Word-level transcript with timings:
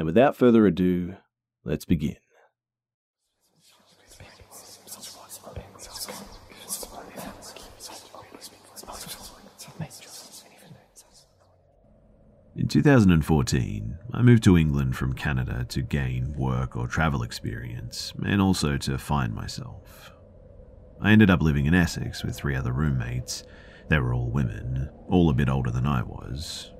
and 0.00 0.06
without 0.06 0.34
further 0.34 0.66
ado, 0.66 1.14
let's 1.62 1.84
begin. 1.84 2.16
In 12.56 12.66
2014, 12.66 13.98
I 14.14 14.22
moved 14.22 14.42
to 14.44 14.56
England 14.56 14.96
from 14.96 15.12
Canada 15.12 15.66
to 15.68 15.82
gain 15.82 16.32
work 16.34 16.76
or 16.76 16.86
travel 16.86 17.22
experience, 17.22 18.14
and 18.24 18.40
also 18.40 18.78
to 18.78 18.96
find 18.96 19.34
myself. 19.34 20.14
I 20.98 21.12
ended 21.12 21.28
up 21.28 21.42
living 21.42 21.66
in 21.66 21.74
Essex 21.74 22.24
with 22.24 22.36
three 22.36 22.56
other 22.56 22.72
roommates. 22.72 23.44
They 23.90 23.98
were 23.98 24.14
all 24.14 24.30
women, 24.30 24.88
all 25.08 25.28
a 25.28 25.34
bit 25.34 25.50
older 25.50 25.70
than 25.70 25.84
I 25.84 26.02
was. 26.02 26.70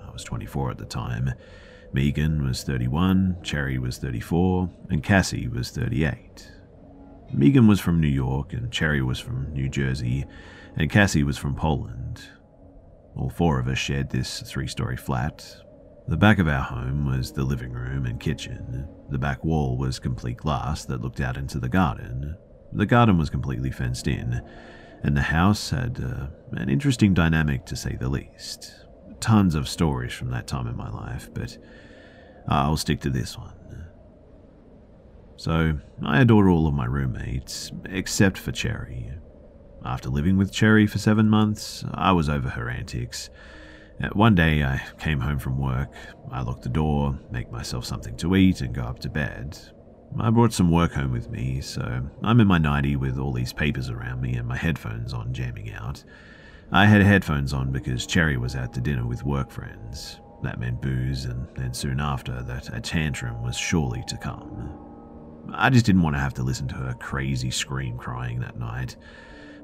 I 0.00 0.12
was 0.12 0.22
24 0.22 0.70
at 0.70 0.78
the 0.78 0.84
time. 0.84 1.34
Megan 1.92 2.44
was 2.44 2.62
31, 2.64 3.38
Cherry 3.42 3.78
was 3.78 3.98
34, 3.98 4.70
and 4.90 5.02
Cassie 5.02 5.48
was 5.48 5.70
38. 5.70 6.50
Megan 7.32 7.66
was 7.66 7.80
from 7.80 8.00
New 8.00 8.08
York, 8.08 8.52
and 8.52 8.70
Cherry 8.70 9.02
was 9.02 9.18
from 9.18 9.52
New 9.52 9.68
Jersey, 9.68 10.26
and 10.76 10.90
Cassie 10.90 11.24
was 11.24 11.38
from 11.38 11.54
Poland. 11.54 12.22
All 13.16 13.30
four 13.30 13.58
of 13.58 13.68
us 13.68 13.78
shared 13.78 14.10
this 14.10 14.42
three 14.42 14.68
story 14.68 14.96
flat. 14.96 15.44
The 16.08 16.16
back 16.16 16.38
of 16.38 16.48
our 16.48 16.62
home 16.62 17.06
was 17.06 17.32
the 17.32 17.42
living 17.44 17.72
room 17.72 18.06
and 18.06 18.20
kitchen. 18.20 18.88
The 19.10 19.18
back 19.18 19.44
wall 19.44 19.76
was 19.76 19.98
complete 19.98 20.36
glass 20.36 20.84
that 20.86 21.02
looked 21.02 21.20
out 21.20 21.36
into 21.36 21.58
the 21.58 21.68
garden. 21.68 22.36
The 22.72 22.86
garden 22.86 23.18
was 23.18 23.30
completely 23.30 23.70
fenced 23.70 24.06
in, 24.06 24.40
and 25.02 25.16
the 25.16 25.22
house 25.22 25.70
had 25.70 26.02
uh, 26.02 26.26
an 26.52 26.68
interesting 26.68 27.14
dynamic 27.14 27.66
to 27.66 27.76
say 27.76 27.96
the 27.96 28.08
least. 28.08 28.86
Tons 29.20 29.54
of 29.54 29.68
stories 29.68 30.12
from 30.12 30.30
that 30.30 30.46
time 30.46 30.66
in 30.66 30.76
my 30.76 30.90
life, 30.90 31.28
but 31.34 31.58
I'll 32.48 32.76
stick 32.76 33.00
to 33.00 33.10
this 33.10 33.36
one. 33.36 33.54
So, 35.36 35.78
I 36.04 36.20
adore 36.20 36.48
all 36.48 36.66
of 36.66 36.74
my 36.74 36.86
roommates, 36.86 37.70
except 37.84 38.38
for 38.38 38.50
Cherry. 38.50 39.12
After 39.84 40.08
living 40.08 40.36
with 40.36 40.52
Cherry 40.52 40.86
for 40.88 40.98
seven 40.98 41.30
months, 41.30 41.84
I 41.94 42.10
was 42.10 42.28
over 42.28 42.48
her 42.48 42.68
antics. 42.68 43.30
Uh, 44.02 44.08
one 44.08 44.34
day 44.34 44.64
I 44.64 44.82
came 44.98 45.20
home 45.20 45.38
from 45.38 45.58
work, 45.58 45.92
I 46.30 46.42
locked 46.42 46.62
the 46.62 46.68
door, 46.68 47.18
make 47.30 47.52
myself 47.52 47.84
something 47.84 48.16
to 48.16 48.34
eat, 48.34 48.60
and 48.60 48.74
go 48.74 48.82
up 48.82 48.98
to 49.00 49.08
bed. 49.08 49.58
I 50.18 50.30
brought 50.30 50.52
some 50.52 50.70
work 50.70 50.92
home 50.92 51.12
with 51.12 51.30
me, 51.30 51.60
so 51.60 52.08
I'm 52.22 52.40
in 52.40 52.48
my 52.48 52.58
nightie 52.58 52.96
with 52.96 53.18
all 53.18 53.32
these 53.32 53.52
papers 53.52 53.90
around 53.90 54.20
me 54.20 54.34
and 54.34 54.48
my 54.48 54.56
headphones 54.56 55.12
on 55.12 55.32
jamming 55.32 55.72
out. 55.72 56.02
I 56.70 56.84
had 56.84 57.00
headphones 57.00 57.54
on 57.54 57.72
because 57.72 58.06
Cherry 58.06 58.36
was 58.36 58.54
out 58.54 58.74
to 58.74 58.80
dinner 58.80 59.06
with 59.06 59.24
work 59.24 59.50
friends. 59.50 60.20
That 60.42 60.60
meant 60.60 60.82
booze, 60.82 61.24
and 61.24 61.48
then 61.56 61.72
soon 61.72 61.98
after, 61.98 62.42
that 62.42 62.74
a 62.76 62.80
tantrum 62.80 63.42
was 63.42 63.56
surely 63.56 64.04
to 64.06 64.18
come. 64.18 64.78
I 65.52 65.70
just 65.70 65.86
didn't 65.86 66.02
want 66.02 66.14
to 66.16 66.20
have 66.20 66.34
to 66.34 66.42
listen 66.42 66.68
to 66.68 66.74
her 66.74 66.94
crazy 66.94 67.50
scream 67.50 67.96
crying 67.96 68.40
that 68.40 68.58
night. 68.58 68.96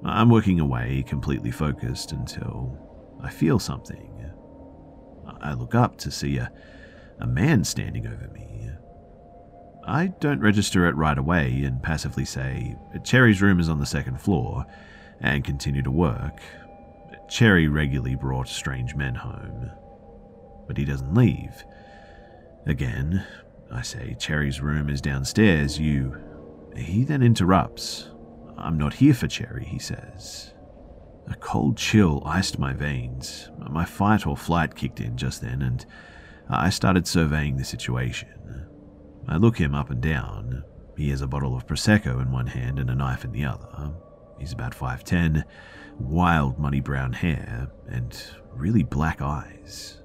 I'm 0.03 0.31
working 0.31 0.61
away, 0.61 1.05
completely 1.07 1.51
focused, 1.51 2.13
until 2.13 2.79
I 3.21 3.31
feel 3.31 3.59
something. 3.59 4.11
I 5.43 5.53
look 5.53 5.75
up 5.75 5.99
to 5.99 6.11
see 6.11 6.39
a, 6.39 6.51
a 7.21 7.27
man 7.27 7.65
standing 7.65 8.07
over 8.07 8.31
me. 8.33 8.71
I 9.87 10.07
don't 10.07 10.41
register 10.41 10.87
it 10.87 10.97
right 10.97 11.19
away 11.19 11.63
and 11.65 11.83
passively 11.83 12.25
say, 12.25 12.77
Cherry's 13.05 13.43
room 13.43 13.61
is 13.61 13.69
on 13.69 13.79
the 13.79 13.87
second 13.87 14.23
floor, 14.23 14.65
and 15.21 15.45
continue 15.45 15.83
to 15.83 15.91
work. 15.91 16.41
Cherry 17.29 17.69
regularly 17.69 18.15
brought 18.15 18.49
strange 18.49 18.95
men 18.95 19.15
home, 19.15 19.71
but 20.67 20.77
he 20.77 20.85
doesn't 20.85 21.15
leave. 21.15 21.65
Again, 22.67 23.25
I 23.71 23.83
say, 23.83 24.17
Cherry's 24.19 24.61
room 24.61 24.89
is 24.89 25.01
downstairs, 25.01 25.79
you. 25.79 26.17
He 26.77 27.05
then 27.05 27.23
interrupts. 27.23 28.11
I'm 28.57 28.79
not 28.79 28.95
here 28.95 29.15
for 29.15 29.27
Cherry, 29.27 29.65
he 29.65 29.79
says. 29.79 30.55
A 31.27 31.35
cold 31.37 31.77
chill 31.77 32.23
iced 32.27 32.59
my 32.59 32.73
veins. 32.73 33.51
My 33.71 33.85
fight 33.85 34.27
or 34.27 34.37
flight 34.37 34.75
kicked 34.75 35.01
in 35.01 35.17
just 35.17 35.41
then, 35.41 35.63
and 35.63 35.85
I 36.49 36.71
started 36.71 37.07
surveying 37.07 37.57
the 37.57 37.65
situation. 37.65 38.67
I 39.27 39.39
look 39.39 39.59
him 39.59 39.75
up 39.75 39.91
and 39.91 40.01
down. 40.01 40.65
He 40.97 41.11
has 41.11 41.23
a 41.23 41.27
bottle 41.27 41.57
of 41.57 41.67
Prosecco 41.67 42.21
in 42.21 42.31
one 42.31 42.47
hand 42.47 42.79
and 42.79 42.91
a 42.91 42.95
knife 42.95 43.25
in 43.25 43.33
the 43.33 43.45
other. 43.45 43.93
He's 44.39 44.53
about 44.53 44.75
5'10, 44.75 45.45
wild 45.99 46.59
muddy 46.59 46.81
brown 46.81 47.13
hair, 47.13 47.69
and 47.89 48.17
really 48.53 48.83
black 48.83 49.21
eyes. 49.23 50.03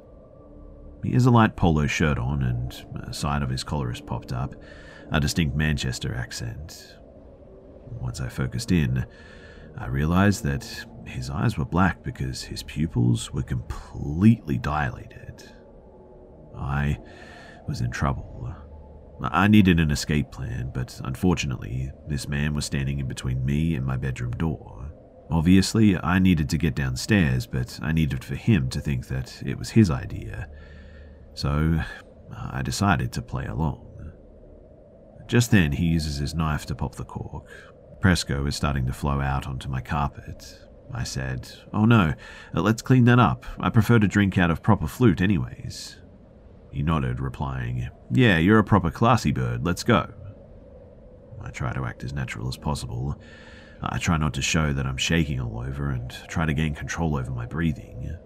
He 1.03 1.13
has 1.13 1.25
a 1.25 1.31
light 1.31 1.55
polo 1.55 1.88
shirt 1.88 2.17
on, 2.17 2.44
and 2.44 3.03
a 3.07 3.13
side 3.13 3.41
of 3.41 3.50
his 3.50 3.63
collar 3.63 3.91
is 3.91 4.01
popped 4.01 4.33
up, 4.33 4.53
a 5.11 5.19
distinct 5.19 5.55
Manchester 5.55 6.13
accent. 6.13 6.97
Once 8.01 8.19
I 8.22 8.29
focused 8.29 8.72
in, 8.72 9.05
I 9.78 9.88
realized 9.88 10.44
that 10.44 10.85
his 11.05 11.29
eyes 11.29 11.57
were 11.57 11.66
black 11.66 12.03
because 12.03 12.44
his 12.44 12.63
pupils 12.63 13.31
were 13.31 13.44
completely 13.44 14.57
dilated. 14.57 15.51
I 16.55 16.99
was 17.67 17.81
in 17.81 17.91
trouble. 17.91 18.53
I 19.22 19.47
needed 19.47 19.79
an 19.79 19.91
escape 19.91 20.31
plan, 20.31 20.72
but 20.73 20.99
unfortunately, 21.03 21.91
this 22.07 22.28
man 22.28 22.53
was 22.53 22.66
standing 22.66 22.99
in 22.99 23.07
between 23.07 23.45
me 23.45 23.75
and 23.75 23.85
my 23.85 23.97
bedroom 23.97 24.31
door. 24.31 24.88
Obviously, 25.31 25.97
I 25.97 26.17
needed 26.19 26.49
to 26.49 26.58
get 26.58 26.76
downstairs, 26.76 27.46
but 27.46 27.79
I 27.81 27.91
needed 27.91 28.23
for 28.23 28.35
him 28.35 28.70
to 28.70 28.79
think 28.79 29.08
that 29.08 29.41
it 29.46 29.58
was 29.58 29.70
his 29.70 29.91
idea. 29.91 30.49
So, 31.35 31.81
uh, 32.31 32.49
I 32.52 32.61
decided 32.61 33.11
to 33.14 33.22
play 33.22 33.46
along. 33.46 33.85
Just 35.28 35.52
then, 35.52 35.73
he 35.73 35.85
uses 35.85 36.17
his 36.17 36.34
knife 36.34 36.66
to 36.66 36.76
pop 36.76 36.96
the 36.96 37.05
cork. 37.05 37.46
Prosecco 38.02 38.47
is 38.47 38.55
starting 38.55 38.87
to 38.87 38.93
flow 38.93 39.22
out 39.22 39.46
onto 39.46 39.70
my 39.70 39.81
carpet. 39.81 40.59
I 40.91 41.03
said, 41.03 41.52
Oh 41.72 41.85
no, 41.85 42.14
uh, 42.55 42.61
let's 42.61 42.81
clean 42.81 43.05
that 43.05 43.20
up. 43.20 43.46
I 43.59 43.70
prefer 43.70 43.99
to 43.99 44.08
drink 44.08 44.37
out 44.37 44.49
of 44.49 44.64
proper 44.64 44.87
flute, 44.87 45.22
anyways. 45.22 45.97
He 46.72 46.81
nodded, 46.81 47.20
replying, 47.20 47.90
Yeah, 48.11 48.37
you're 48.37 48.59
a 48.59 48.64
proper 48.64 48.90
classy 48.90 49.31
bird, 49.31 49.66
let's 49.66 49.84
go. 49.84 50.11
I 51.43 51.52
try 51.52 51.73
to 51.73 51.85
act 51.85 52.03
as 52.03 52.14
natural 52.14 52.47
as 52.47 52.58
possible. 52.58 53.20
I 53.81 53.97
try 53.97 54.17
not 54.17 54.34
to 54.34 54.41
show 54.41 54.73
that 54.73 54.85
I'm 54.85 54.97
shaking 54.97 55.40
all 55.40 55.59
over 55.59 55.90
and 55.90 56.09
try 56.28 56.46
to 56.46 56.53
gain 56.53 56.76
control 56.76 57.16
over 57.16 57.31
my 57.31 57.46
breathing. 57.46 58.17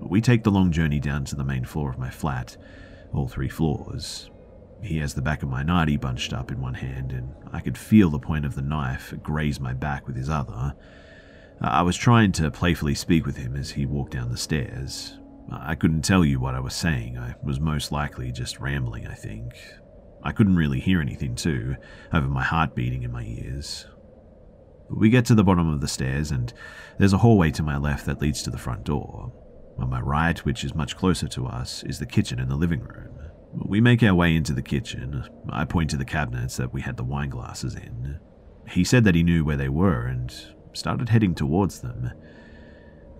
We 0.00 0.20
take 0.20 0.44
the 0.44 0.50
long 0.50 0.70
journey 0.70 1.00
down 1.00 1.24
to 1.26 1.36
the 1.36 1.44
main 1.44 1.64
floor 1.64 1.90
of 1.90 1.98
my 1.98 2.10
flat, 2.10 2.56
all 3.12 3.28
three 3.28 3.48
floors. 3.48 4.30
He 4.82 4.98
has 4.98 5.14
the 5.14 5.22
back 5.22 5.42
of 5.42 5.48
my 5.48 5.62
nightie 5.62 5.96
bunched 5.96 6.32
up 6.32 6.52
in 6.52 6.60
one 6.60 6.74
hand, 6.74 7.12
and 7.12 7.34
I 7.52 7.60
could 7.60 7.78
feel 7.78 8.10
the 8.10 8.18
point 8.18 8.44
of 8.44 8.54
the 8.54 8.62
knife 8.62 9.14
graze 9.22 9.58
my 9.58 9.72
back 9.72 10.06
with 10.06 10.16
his 10.16 10.28
other. 10.28 10.74
I 11.60 11.82
was 11.82 11.96
trying 11.96 12.32
to 12.32 12.50
playfully 12.50 12.94
speak 12.94 13.24
with 13.24 13.38
him 13.38 13.56
as 13.56 13.70
he 13.70 13.86
walked 13.86 14.12
down 14.12 14.30
the 14.30 14.36
stairs. 14.36 15.18
I 15.50 15.74
couldn't 15.74 16.02
tell 16.02 16.24
you 16.24 16.38
what 16.38 16.54
I 16.54 16.60
was 16.60 16.74
saying. 16.74 17.16
I 17.16 17.34
was 17.42 17.58
most 17.58 17.90
likely 17.90 18.30
just 18.30 18.60
rambling, 18.60 19.06
I 19.06 19.14
think. 19.14 19.54
I 20.22 20.32
couldn't 20.32 20.56
really 20.56 20.80
hear 20.80 21.00
anything, 21.00 21.34
too, 21.34 21.76
over 22.12 22.28
my 22.28 22.42
heart 22.42 22.74
beating 22.74 23.02
in 23.02 23.12
my 23.12 23.22
ears. 23.22 23.86
We 24.88 25.10
get 25.10 25.24
to 25.26 25.34
the 25.34 25.44
bottom 25.44 25.68
of 25.68 25.80
the 25.80 25.88
stairs, 25.88 26.30
and 26.30 26.52
there's 26.98 27.12
a 27.12 27.18
hallway 27.18 27.50
to 27.52 27.62
my 27.62 27.76
left 27.76 28.06
that 28.06 28.20
leads 28.20 28.42
to 28.42 28.50
the 28.50 28.58
front 28.58 28.84
door. 28.84 29.32
On 29.78 29.90
my 29.90 30.00
right, 30.00 30.38
which 30.44 30.64
is 30.64 30.74
much 30.74 30.96
closer 30.96 31.28
to 31.28 31.46
us, 31.46 31.82
is 31.82 31.98
the 31.98 32.06
kitchen 32.06 32.38
and 32.38 32.50
the 32.50 32.56
living 32.56 32.80
room. 32.80 33.18
We 33.52 33.80
make 33.80 34.02
our 34.02 34.14
way 34.14 34.34
into 34.36 34.52
the 34.52 34.62
kitchen. 34.62 35.28
I 35.48 35.64
point 35.64 35.90
to 35.90 35.96
the 35.96 36.04
cabinets 36.04 36.56
that 36.56 36.72
we 36.72 36.82
had 36.82 36.96
the 36.96 37.04
wine 37.04 37.30
glasses 37.30 37.74
in. 37.74 38.18
He 38.68 38.84
said 38.84 39.04
that 39.04 39.14
he 39.14 39.22
knew 39.22 39.44
where 39.44 39.56
they 39.56 39.68
were 39.68 40.06
and 40.06 40.32
started 40.72 41.08
heading 41.08 41.34
towards 41.34 41.80
them. 41.80 42.10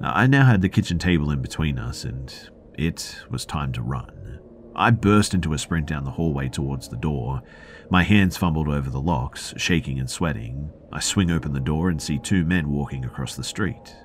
I 0.00 0.26
now 0.26 0.44
had 0.44 0.62
the 0.62 0.68
kitchen 0.68 0.98
table 0.98 1.30
in 1.30 1.40
between 1.40 1.78
us, 1.78 2.04
and 2.04 2.32
it 2.74 3.24
was 3.30 3.46
time 3.46 3.72
to 3.72 3.82
run. 3.82 4.40
I 4.78 4.90
burst 4.90 5.32
into 5.32 5.55
a 5.55 5.58
sprint 5.58 5.87
down 5.87 6.05
the 6.05 6.11
hallway 6.11 6.50
towards 6.50 6.88
the 6.88 6.99
door. 6.99 7.43
My 7.88 8.02
hands 8.02 8.37
fumbled 8.37 8.69
over 8.69 8.90
the 8.90 9.00
locks, 9.00 9.55
shaking 9.56 9.99
and 9.99 10.11
sweating. 10.11 10.70
I 10.93 11.00
swing 11.00 11.31
open 11.31 11.55
the 11.55 11.61
door 11.61 11.88
and 11.88 12.00
see 12.00 12.19
two 12.19 12.44
men 12.44 12.69
walking 12.69 13.06
across 13.06 13.37
the 13.37 13.43
street. 13.43 13.96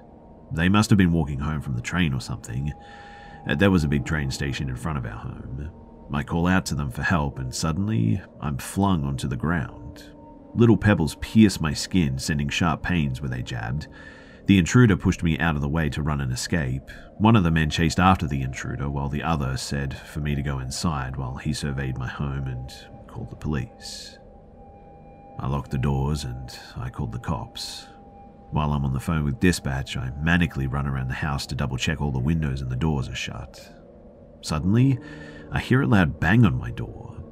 They 0.54 0.70
must 0.70 0.90
have 0.90 0.98
been 0.98 1.12
walking 1.12 1.40
home 1.40 1.60
from 1.60 1.76
the 1.76 1.82
train 1.82 2.14
or 2.14 2.22
something. 2.22 2.72
Uh, 3.50 3.56
there 3.56 3.70
was 3.70 3.84
a 3.84 3.90
big 3.90 4.06
train 4.06 4.32
station 4.32 4.70
in 4.70 4.78
front 4.78 4.98
of 4.98 5.06
our 5.06 5.18
home. 5.18 5.72
I 6.14 6.24
call 6.24 6.48
out 6.48 6.66
to 6.68 6.76
them 6.76 6.90
for 6.90 7.04
help, 7.04 7.38
and 7.38 7.54
suddenly 7.54 8.22
I'm 8.40 8.58
flung 8.58 9.04
onto 9.04 9.28
the 9.28 9.36
ground. 9.36 10.12
Little 10.54 10.78
pebbles 10.78 11.16
pierce 11.16 11.60
my 11.60 11.74
skin, 11.74 12.18
sending 12.18 12.48
sharp 12.48 12.82
pains 12.82 13.22
where 13.22 13.30
they 13.30 13.42
jabbed. 13.42 13.88
The 14.52 14.58
intruder 14.58 14.98
pushed 14.98 15.24
me 15.24 15.40
out 15.40 15.56
of 15.56 15.62
the 15.62 15.70
way 15.70 15.88
to 15.92 16.04
run 16.04 16.20
and 16.20 16.34
escape. 16.34 16.92
One 17.20 17.38
of 17.38 17.46
the 17.46 17.52
men 17.52 17.70
chased 17.70 18.02
after 18.02 18.28
the 18.28 18.42
intruder, 18.42 18.90
while 18.90 19.08
the 19.08 19.24
other 19.24 19.56
said 19.56 19.98
for 19.98 20.20
me 20.20 20.36
to 20.36 20.42
go 20.42 20.60
inside 20.60 21.16
while 21.16 21.38
he 21.38 21.54
surveyed 21.54 21.98
my 21.98 22.10
home 22.10 22.48
and 22.48 22.70
called 23.08 23.30
the 23.30 23.38
police. 23.38 24.20
I 25.40 25.48
locked 25.48 25.72
the 25.72 25.78
doors 25.78 26.26
and 26.26 26.50
I 26.76 26.90
called 26.90 27.14
the 27.14 27.20
cops. 27.20 27.88
While 28.50 28.74
I'm 28.74 28.84
on 28.84 28.92
the 28.92 29.00
phone 29.00 29.24
with 29.24 29.40
dispatch, 29.40 29.96
I 29.96 30.12
manically 30.22 30.70
run 30.70 30.86
around 30.86 31.08
the 31.08 31.14
house 31.14 31.46
to 31.46 31.56
double 31.56 31.78
check 31.78 32.02
all 32.02 32.12
the 32.12 32.20
windows 32.20 32.60
and 32.60 32.70
the 32.70 32.76
doors 32.76 33.08
are 33.08 33.16
shut. 33.16 33.74
Suddenly, 34.42 35.00
I 35.50 35.62
hear 35.62 35.82
a 35.82 35.88
loud 35.88 36.20
bang 36.20 36.46
on 36.46 36.60
my 36.60 36.72
door. 36.72 37.24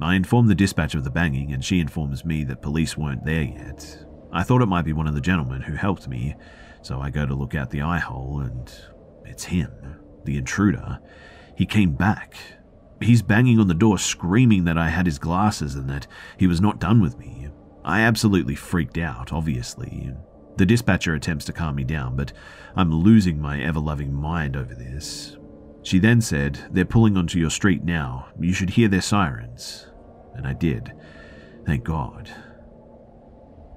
I 0.00 0.14
inform 0.14 0.46
the 0.46 0.54
dispatch 0.54 0.94
of 0.94 1.02
the 1.02 1.10
banging, 1.10 1.52
and 1.52 1.64
she 1.64 1.80
informs 1.80 2.24
me 2.24 2.44
that 2.44 2.62
police 2.62 2.96
weren't 2.96 3.24
there 3.24 3.42
yet. 3.42 4.06
I 4.32 4.42
thought 4.42 4.62
it 4.62 4.66
might 4.66 4.84
be 4.84 4.92
one 4.92 5.06
of 5.06 5.14
the 5.14 5.20
gentlemen 5.20 5.62
who 5.62 5.74
helped 5.74 6.08
me, 6.08 6.34
so 6.80 7.00
I 7.00 7.10
go 7.10 7.26
to 7.26 7.34
look 7.34 7.54
out 7.54 7.70
the 7.70 7.82
eye 7.82 7.98
hole, 7.98 8.40
and 8.40 8.72
it's 9.24 9.44
him, 9.44 9.70
the 10.24 10.36
intruder. 10.36 10.98
He 11.56 11.66
came 11.66 11.92
back. 11.92 12.36
He's 13.00 13.22
banging 13.22 13.58
on 13.58 13.68
the 13.68 13.74
door, 13.74 13.98
screaming 13.98 14.64
that 14.64 14.78
I 14.78 14.88
had 14.88 15.06
his 15.06 15.18
glasses 15.18 15.74
and 15.74 15.88
that 15.90 16.06
he 16.38 16.46
was 16.46 16.60
not 16.60 16.80
done 16.80 17.00
with 17.00 17.18
me. 17.18 17.48
I 17.84 18.00
absolutely 18.00 18.54
freaked 18.54 18.96
out, 18.96 19.32
obviously. 19.32 20.12
The 20.56 20.66
dispatcher 20.66 21.14
attempts 21.14 21.44
to 21.46 21.52
calm 21.52 21.74
me 21.74 21.84
down, 21.84 22.16
but 22.16 22.32
I'm 22.76 22.94
losing 22.94 23.40
my 23.40 23.60
ever 23.60 23.80
loving 23.80 24.14
mind 24.14 24.56
over 24.56 24.74
this. 24.74 25.36
She 25.82 25.98
then 25.98 26.20
said, 26.20 26.58
They're 26.70 26.84
pulling 26.84 27.16
onto 27.16 27.38
your 27.38 27.50
street 27.50 27.82
now. 27.82 28.28
You 28.38 28.52
should 28.52 28.70
hear 28.70 28.88
their 28.88 29.00
sirens. 29.00 29.88
And 30.34 30.46
I 30.46 30.52
did. 30.52 30.92
Thank 31.66 31.84
God. 31.84 32.30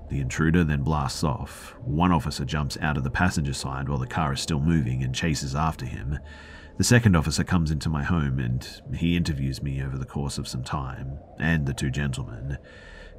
The 0.10 0.20
intruder 0.20 0.64
then 0.64 0.84
blasts 0.84 1.24
off. 1.24 1.76
One 1.82 2.12
officer 2.12 2.46
jumps 2.46 2.78
out 2.82 2.98
of 2.98 3.04
the 3.04 3.10
passenger 3.10 3.54
side 3.54 3.90
while 3.90 3.98
the 3.98 4.08
car 4.08 4.34
is 4.34 4.42
still 4.42 4.60
moving 4.60 5.04
and 5.04 5.16
chases 5.16 5.56
after 5.56 5.86
him. 5.86 6.20
The 6.78 6.84
second 6.84 7.16
officer 7.16 7.44
comes 7.44 7.72
into 7.72 7.90
my 7.90 8.04
home 8.04 8.40
and 8.40 8.82
he 8.96 9.16
interviews 9.16 9.64
me 9.64 9.82
over 9.82 9.98
the 9.98 10.06
course 10.06 10.38
of 10.38 10.48
some 10.48 10.64
time, 10.64 11.18
and 11.40 11.66
the 11.66 11.74
two 11.74 11.90
gentlemen. 11.90 12.58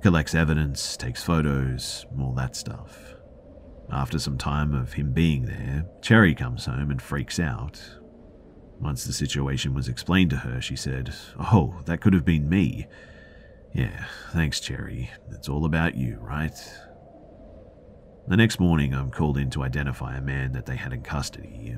Collects 0.03 0.35
evidence, 0.35 0.97
takes 0.97 1.23
photos, 1.23 2.07
all 2.21 2.33
that 2.35 2.55
stuff. 2.55 3.15
After 3.91 4.19
some 4.19 4.37
time 4.37 4.75
of 4.75 4.93
him 4.93 5.13
being 5.13 5.47
there, 5.47 5.87
Cherry 6.03 6.35
comes 6.35 6.67
home 6.67 6.91
and 6.91 7.01
freaks 7.01 7.41
out. 7.41 7.81
Once 8.81 9.05
the 9.05 9.13
situation 9.13 9.75
was 9.75 9.89
explained 9.89 10.31
to 10.31 10.37
her, 10.37 10.61
she 10.61 10.77
said, 10.77 11.15
Oh, 11.39 11.81
that 11.87 12.01
could 12.01 12.13
have 12.13 12.25
been 12.25 12.49
me. 12.49 12.87
Yeah, 13.73 14.07
thanks, 14.33 14.61
Cherry. 14.61 15.11
It's 15.31 15.49
all 15.49 15.65
about 15.65 15.97
you, 15.97 16.19
right? 16.21 16.57
The 18.29 18.37
next 18.37 18.59
morning, 18.59 18.95
I'm 18.95 19.11
called 19.11 19.39
in 19.39 19.51
to 19.51 19.63
identify 19.63 20.17
a 20.17 20.23
man 20.23 20.53
that 20.53 20.67
they 20.67 20.77
had 20.77 20.93
in 20.93 21.03
custody. 21.03 21.77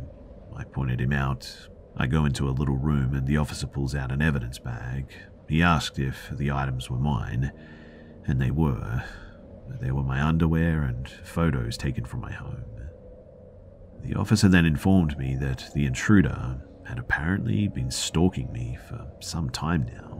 I 0.56 0.64
pointed 0.64 1.00
him 1.00 1.12
out. 1.12 1.68
I 1.96 2.06
go 2.06 2.24
into 2.24 2.48
a 2.48 2.50
little 2.50 2.76
room 2.76 3.14
and 3.14 3.26
the 3.26 3.36
officer 3.36 3.66
pulls 3.66 3.94
out 3.94 4.12
an 4.12 4.22
evidence 4.22 4.58
bag. 4.58 5.12
He 5.48 5.62
asked 5.62 5.98
if 5.98 6.30
the 6.30 6.50
items 6.50 6.88
were 6.88 6.98
mine, 6.98 7.52
and 8.26 8.40
they 8.40 8.50
were. 8.50 9.04
They 9.80 9.90
were 9.90 10.02
my 10.02 10.22
underwear 10.22 10.82
and 10.82 11.08
photos 11.08 11.76
taken 11.76 12.04
from 12.04 12.20
my 12.20 12.32
home. 12.32 12.64
The 14.02 14.14
officer 14.14 14.48
then 14.48 14.64
informed 14.64 15.18
me 15.18 15.36
that 15.36 15.70
the 15.74 15.84
intruder 15.84 16.60
had 16.86 16.98
apparently 16.98 17.68
been 17.68 17.90
stalking 17.90 18.52
me 18.52 18.78
for 18.88 19.06
some 19.20 19.50
time 19.50 19.86
now. 19.92 20.14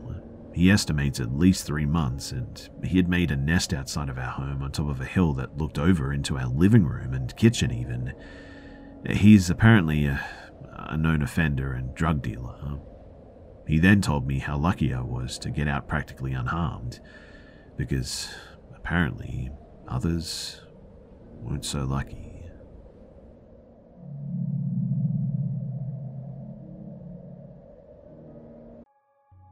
He 0.54 0.70
estimates 0.70 1.20
at 1.20 1.36
least 1.38 1.66
three 1.66 1.86
months, 1.86 2.32
and 2.32 2.68
he 2.82 2.96
had 2.96 3.08
made 3.08 3.30
a 3.30 3.36
nest 3.36 3.72
outside 3.72 4.08
of 4.08 4.18
our 4.18 4.30
home 4.30 4.62
on 4.62 4.72
top 4.72 4.88
of 4.88 5.00
a 5.00 5.04
hill 5.04 5.32
that 5.34 5.56
looked 5.56 5.78
over 5.78 6.12
into 6.12 6.38
our 6.38 6.48
living 6.48 6.84
room 6.84 7.14
and 7.14 7.36
kitchen, 7.36 7.70
even. 7.70 8.12
He's 9.08 9.50
apparently 9.50 10.06
a, 10.06 10.20
a 10.72 10.96
known 10.96 11.22
offender 11.22 11.72
and 11.72 11.94
drug 11.94 12.22
dealer. 12.22 12.80
He 13.68 13.78
then 13.78 14.00
told 14.00 14.26
me 14.26 14.38
how 14.38 14.56
lucky 14.56 14.92
I 14.92 15.02
was 15.02 15.38
to 15.40 15.50
get 15.50 15.68
out 15.68 15.86
practically 15.86 16.32
unharmed, 16.32 17.00
because 17.76 18.34
apparently 18.74 19.50
others 19.86 20.62
weren't 21.40 21.64
so 21.64 21.84
lucky. 21.84 22.27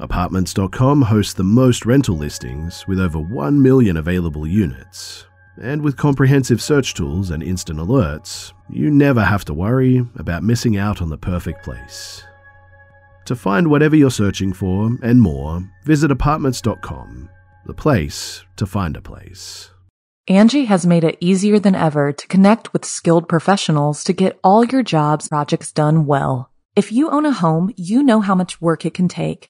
Apartments.com 0.00 1.02
hosts 1.02 1.34
the 1.34 1.44
most 1.44 1.84
rental 1.84 2.16
listings 2.16 2.88
with 2.88 2.98
over 2.98 3.18
1 3.18 3.60
million 3.60 3.98
available 3.98 4.46
units. 4.46 5.26
And 5.60 5.82
with 5.82 5.98
comprehensive 5.98 6.62
search 6.62 6.94
tools 6.94 7.28
and 7.28 7.42
instant 7.42 7.78
alerts, 7.78 8.54
you 8.70 8.90
never 8.90 9.22
have 9.22 9.44
to 9.44 9.52
worry 9.52 9.98
about 10.16 10.42
missing 10.42 10.78
out 10.78 11.02
on 11.02 11.10
the 11.10 11.18
perfect 11.18 11.62
place. 11.62 12.24
To 13.26 13.36
find 13.36 13.68
whatever 13.68 13.94
you're 13.94 14.10
searching 14.10 14.54
for 14.54 14.96
and 15.02 15.20
more, 15.20 15.68
visit 15.84 16.10
apartments.com, 16.10 17.28
the 17.66 17.74
place 17.74 18.42
to 18.56 18.64
find 18.64 18.96
a 18.96 19.02
place. 19.02 19.70
Angi 20.30 20.64
has 20.64 20.86
made 20.86 21.04
it 21.04 21.18
easier 21.20 21.58
than 21.58 21.74
ever 21.74 22.10
to 22.12 22.26
connect 22.28 22.72
with 22.72 22.86
skilled 22.86 23.28
professionals 23.28 24.02
to 24.04 24.14
get 24.14 24.40
all 24.42 24.64
your 24.64 24.82
jobs 24.82 25.28
projects 25.28 25.72
done 25.72 26.06
well. 26.06 26.50
If 26.74 26.90
you 26.90 27.10
own 27.10 27.26
a 27.26 27.32
home, 27.32 27.74
you 27.76 28.02
know 28.02 28.22
how 28.22 28.34
much 28.34 28.62
work 28.62 28.86
it 28.86 28.94
can 28.94 29.08
take 29.08 29.49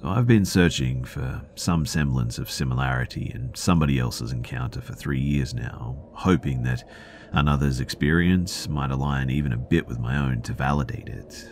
So 0.00 0.08
I've 0.08 0.26
been 0.26 0.46
searching 0.46 1.04
for 1.04 1.42
some 1.56 1.84
semblance 1.84 2.38
of 2.38 2.50
similarity 2.50 3.30
in 3.34 3.50
somebody 3.54 3.98
else's 3.98 4.32
encounter 4.32 4.80
for 4.80 4.94
three 4.94 5.20
years 5.20 5.52
now, 5.52 5.94
hoping 6.12 6.62
that 6.62 6.88
another's 7.32 7.80
experience 7.80 8.66
might 8.66 8.90
align 8.90 9.28
even 9.28 9.52
a 9.52 9.58
bit 9.58 9.86
with 9.86 9.98
my 9.98 10.16
own 10.16 10.40
to 10.42 10.54
validate 10.54 11.10
it. 11.10 11.46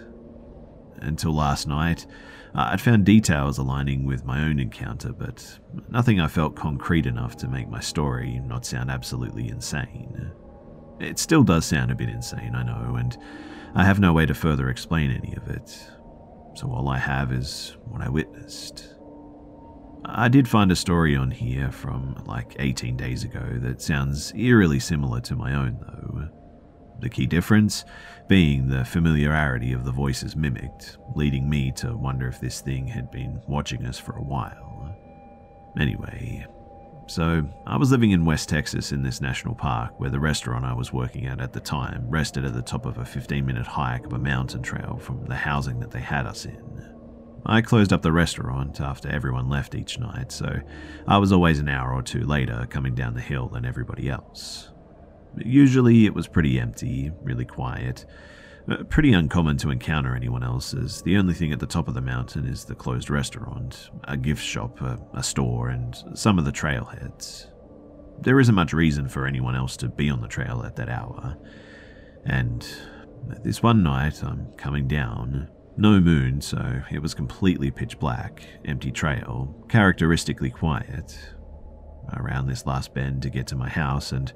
Until 1.02 1.34
last 1.34 1.68
night, 1.68 2.06
I'd 2.54 2.80
found 2.80 3.04
details 3.04 3.58
aligning 3.58 4.06
with 4.06 4.24
my 4.24 4.42
own 4.42 4.58
encounter, 4.58 5.12
but 5.12 5.58
nothing 5.90 6.18
I 6.18 6.26
felt 6.26 6.56
concrete 6.56 7.04
enough 7.04 7.36
to 7.38 7.48
make 7.48 7.68
my 7.68 7.80
story 7.80 8.40
not 8.46 8.64
sound 8.64 8.90
absolutely 8.90 9.48
insane. 9.48 10.32
It 10.98 11.18
still 11.18 11.44
does 11.44 11.66
sound 11.66 11.90
a 11.90 11.94
bit 11.94 12.08
insane, 12.08 12.54
I 12.54 12.62
know, 12.62 12.96
and 12.96 13.14
I 13.74 13.84
have 13.84 14.00
no 14.00 14.14
way 14.14 14.24
to 14.24 14.34
further 14.34 14.70
explain 14.70 15.10
any 15.10 15.36
of 15.36 15.48
it. 15.48 15.90
So 16.58 16.72
all 16.72 16.88
I 16.88 16.98
have 16.98 17.30
is 17.30 17.76
what 17.84 18.02
I 18.02 18.08
witnessed. 18.08 18.92
I 20.04 20.26
did 20.26 20.48
find 20.48 20.72
a 20.72 20.76
story 20.76 21.14
on 21.14 21.30
here 21.30 21.70
from 21.70 22.20
like 22.26 22.56
18 22.58 22.96
days 22.96 23.22
ago 23.22 23.60
that 23.60 23.80
sounds 23.80 24.34
eerily 24.34 24.80
similar 24.80 25.20
to 25.20 25.36
my 25.36 25.54
own, 25.54 25.78
though. 25.80 26.28
The 26.98 27.10
key 27.10 27.26
difference 27.26 27.84
being 28.26 28.68
the 28.68 28.84
familiarity 28.84 29.72
of 29.72 29.84
the 29.84 29.92
voices 29.92 30.34
mimicked, 30.34 30.98
leading 31.14 31.48
me 31.48 31.70
to 31.76 31.96
wonder 31.96 32.26
if 32.26 32.40
this 32.40 32.60
thing 32.60 32.88
had 32.88 33.08
been 33.12 33.40
watching 33.46 33.86
us 33.86 34.00
for 34.00 34.16
a 34.16 34.24
while. 34.24 34.96
Anyway, 35.78 36.44
so 37.08 37.42
I 37.66 37.76
was 37.76 37.90
living 37.90 38.10
in 38.10 38.24
West 38.24 38.48
Texas 38.48 38.92
in 38.92 39.02
this 39.02 39.20
national 39.20 39.54
park 39.54 39.98
where 39.98 40.10
the 40.10 40.20
restaurant 40.20 40.64
I 40.64 40.74
was 40.74 40.92
working 40.92 41.26
at 41.26 41.40
at 41.40 41.52
the 41.54 41.60
time 41.60 42.04
rested 42.08 42.44
at 42.44 42.54
the 42.54 42.62
top 42.62 42.84
of 42.84 42.98
a 42.98 43.04
15 43.04 43.44
minute 43.44 43.66
hike 43.66 44.04
of 44.04 44.12
a 44.12 44.18
mountain 44.18 44.62
trail 44.62 44.98
from 44.98 45.24
the 45.24 45.34
housing 45.34 45.80
that 45.80 45.90
they 45.90 46.00
had 46.00 46.26
us 46.26 46.44
in. 46.44 46.62
I 47.46 47.62
closed 47.62 47.94
up 47.94 48.02
the 48.02 48.12
restaurant 48.12 48.80
after 48.80 49.08
everyone 49.08 49.48
left 49.48 49.74
each 49.74 49.98
night, 49.98 50.30
so 50.30 50.60
I 51.06 51.16
was 51.16 51.32
always 51.32 51.58
an 51.58 51.68
hour 51.68 51.94
or 51.94 52.02
two 52.02 52.24
later 52.24 52.66
coming 52.68 52.94
down 52.94 53.14
the 53.14 53.20
hill 53.22 53.48
than 53.48 53.64
everybody 53.64 54.10
else. 54.10 54.70
Usually 55.38 56.04
it 56.04 56.14
was 56.14 56.28
pretty 56.28 56.60
empty, 56.60 57.10
really 57.22 57.46
quiet. 57.46 58.04
Uh, 58.70 58.82
pretty 58.84 59.14
uncommon 59.14 59.56
to 59.56 59.70
encounter 59.70 60.14
anyone 60.14 60.42
else, 60.42 60.74
as 60.74 61.00
the 61.02 61.16
only 61.16 61.32
thing 61.32 61.52
at 61.52 61.60
the 61.60 61.66
top 61.66 61.88
of 61.88 61.94
the 61.94 62.00
mountain 62.02 62.44
is 62.44 62.64
the 62.64 62.74
closed 62.74 63.08
restaurant, 63.08 63.88
a 64.04 64.16
gift 64.16 64.42
shop, 64.42 64.80
a, 64.82 64.98
a 65.14 65.22
store, 65.22 65.70
and 65.70 65.96
some 66.14 66.38
of 66.38 66.44
the 66.44 66.52
trailheads. 66.52 67.46
There 68.20 68.38
isn't 68.40 68.54
much 68.54 68.74
reason 68.74 69.08
for 69.08 69.26
anyone 69.26 69.54
else 69.54 69.76
to 69.78 69.88
be 69.88 70.10
on 70.10 70.20
the 70.20 70.28
trail 70.28 70.62
at 70.66 70.76
that 70.76 70.90
hour. 70.90 71.38
And 72.26 72.66
this 73.42 73.62
one 73.62 73.82
night, 73.82 74.22
I'm 74.22 74.52
coming 74.58 74.86
down. 74.86 75.48
No 75.78 76.00
moon, 76.00 76.40
so 76.40 76.82
it 76.90 77.00
was 77.00 77.14
completely 77.14 77.70
pitch 77.70 77.98
black, 77.98 78.44
empty 78.66 78.90
trail, 78.90 79.64
characteristically 79.68 80.50
quiet. 80.50 81.18
Around 82.12 82.48
this 82.48 82.66
last 82.66 82.92
bend 82.92 83.22
to 83.22 83.30
get 83.30 83.46
to 83.46 83.56
my 83.56 83.68
house, 83.68 84.12
and 84.12 84.32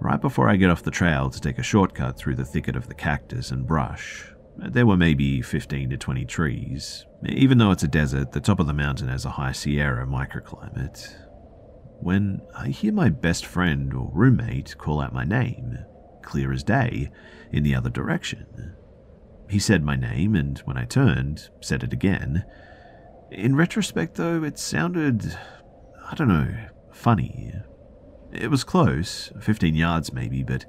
right 0.00 0.20
before 0.20 0.48
I 0.48 0.56
get 0.56 0.70
off 0.70 0.82
the 0.82 0.90
trail 0.90 1.30
to 1.30 1.40
take 1.40 1.58
a 1.58 1.62
shortcut 1.62 2.16
through 2.16 2.36
the 2.36 2.44
thicket 2.44 2.76
of 2.76 2.88
the 2.88 2.94
cactus 2.94 3.50
and 3.50 3.66
brush. 3.66 4.32
There 4.56 4.86
were 4.86 4.96
maybe 4.96 5.40
15 5.40 5.90
to 5.90 5.96
20 5.96 6.24
trees. 6.24 7.06
Even 7.26 7.58
though 7.58 7.70
it's 7.70 7.84
a 7.84 7.88
desert, 7.88 8.32
the 8.32 8.40
top 8.40 8.58
of 8.58 8.66
the 8.66 8.72
mountain 8.72 9.08
has 9.08 9.24
a 9.24 9.30
high 9.30 9.52
Sierra 9.52 10.06
microclimate. 10.06 11.16
When 12.00 12.40
I 12.56 12.68
hear 12.68 12.92
my 12.92 13.08
best 13.08 13.46
friend 13.46 13.92
or 13.94 14.10
roommate 14.12 14.76
call 14.78 15.00
out 15.00 15.12
my 15.12 15.24
name, 15.24 15.78
clear 16.22 16.52
as 16.52 16.62
day, 16.62 17.10
in 17.52 17.62
the 17.62 17.74
other 17.74 17.90
direction. 17.90 18.74
He 19.48 19.58
said 19.58 19.82
my 19.82 19.96
name, 19.96 20.34
and 20.34 20.58
when 20.60 20.76
I 20.76 20.84
turned, 20.84 21.48
said 21.60 21.82
it 21.82 21.92
again. 21.92 22.44
In 23.30 23.56
retrospect, 23.56 24.16
though, 24.16 24.44
it 24.44 24.58
sounded, 24.58 25.36
I 26.10 26.14
don't 26.14 26.28
know, 26.28 26.54
funny, 26.92 27.52
it 28.32 28.50
was 28.50 28.64
close, 28.64 29.32
15 29.40 29.74
yards 29.74 30.12
maybe, 30.12 30.42
but 30.42 30.64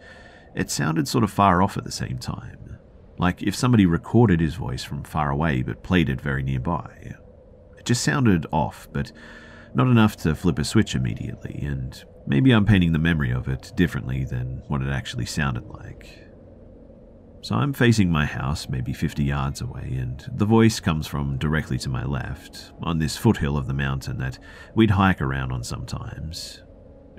it 0.56 0.70
sounded 0.70 1.08
sort 1.08 1.24
of 1.24 1.32
far 1.32 1.62
off 1.62 1.78
at 1.78 1.84
the 1.84 1.92
same 1.92 2.18
time. 2.18 2.78
Like 3.18 3.44
if 3.44 3.56
somebody 3.56 3.86
recorded 3.86 4.39
his 4.39 4.56
voice 4.56 4.84
from 4.84 5.04
far 5.04 5.30
away 5.30 5.62
but 5.62 5.84
played 5.84 6.10
it 6.10 6.22
very 6.22 6.44
nearby. 6.44 7.16
It 7.78 7.86
just 7.86 8.04
sounded 8.04 8.46
off, 8.51 8.88
but 8.92 9.12
not 9.74 9.88
enough 9.88 10.16
to 10.18 10.36
flip 10.36 10.60
a 10.60 10.63
switch 10.63 10.96
immediately, 10.96 11.60
and 11.62 12.04
maybe 12.25 12.51
I'm 12.51 12.66
painting 12.66 12.92
the 12.92 13.00
memory 13.00 13.32
of 13.32 13.48
it 13.48 13.72
differently 13.75 14.25
than 14.25 14.63
what 14.68 14.82
it 14.82 14.89
actually 14.89 15.25
sounded 15.25 15.68
like. 15.68 16.25
So 17.42 17.56
I'm 17.56 17.72
facing 17.72 18.12
my 18.12 18.25
house, 18.25 18.68
maybe 18.68 18.92
50 18.92 19.24
yards 19.24 19.62
away, 19.62 19.96
and 19.98 20.30
the 20.36 20.46
voice 20.46 20.80
comes 20.80 21.08
from 21.08 21.38
directly 21.38 21.78
to 21.80 21.89
my 21.89 22.04
left, 22.04 22.74
on 22.82 23.00
this 23.00 23.16
foothill 23.16 23.58
of 23.58 23.68
the 23.68 23.74
mountain 23.74 24.18
that 24.18 24.39
we'd 24.75 24.92
hike 24.92 25.22
around 25.22 25.51
on 25.51 25.63
sometimes. 25.63 26.63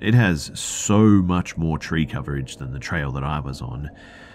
It 0.01 0.15
has 0.15 0.51
so 0.59 1.05
much 1.05 1.59
more 1.59 1.79
tree 1.79 2.07
coverage 2.07 2.57
than 2.57 2.73
the 2.73 2.79
trail 2.79 3.13
that 3.13 3.25
I 3.25 3.39
was 3.41 3.61
on, 3.61 3.91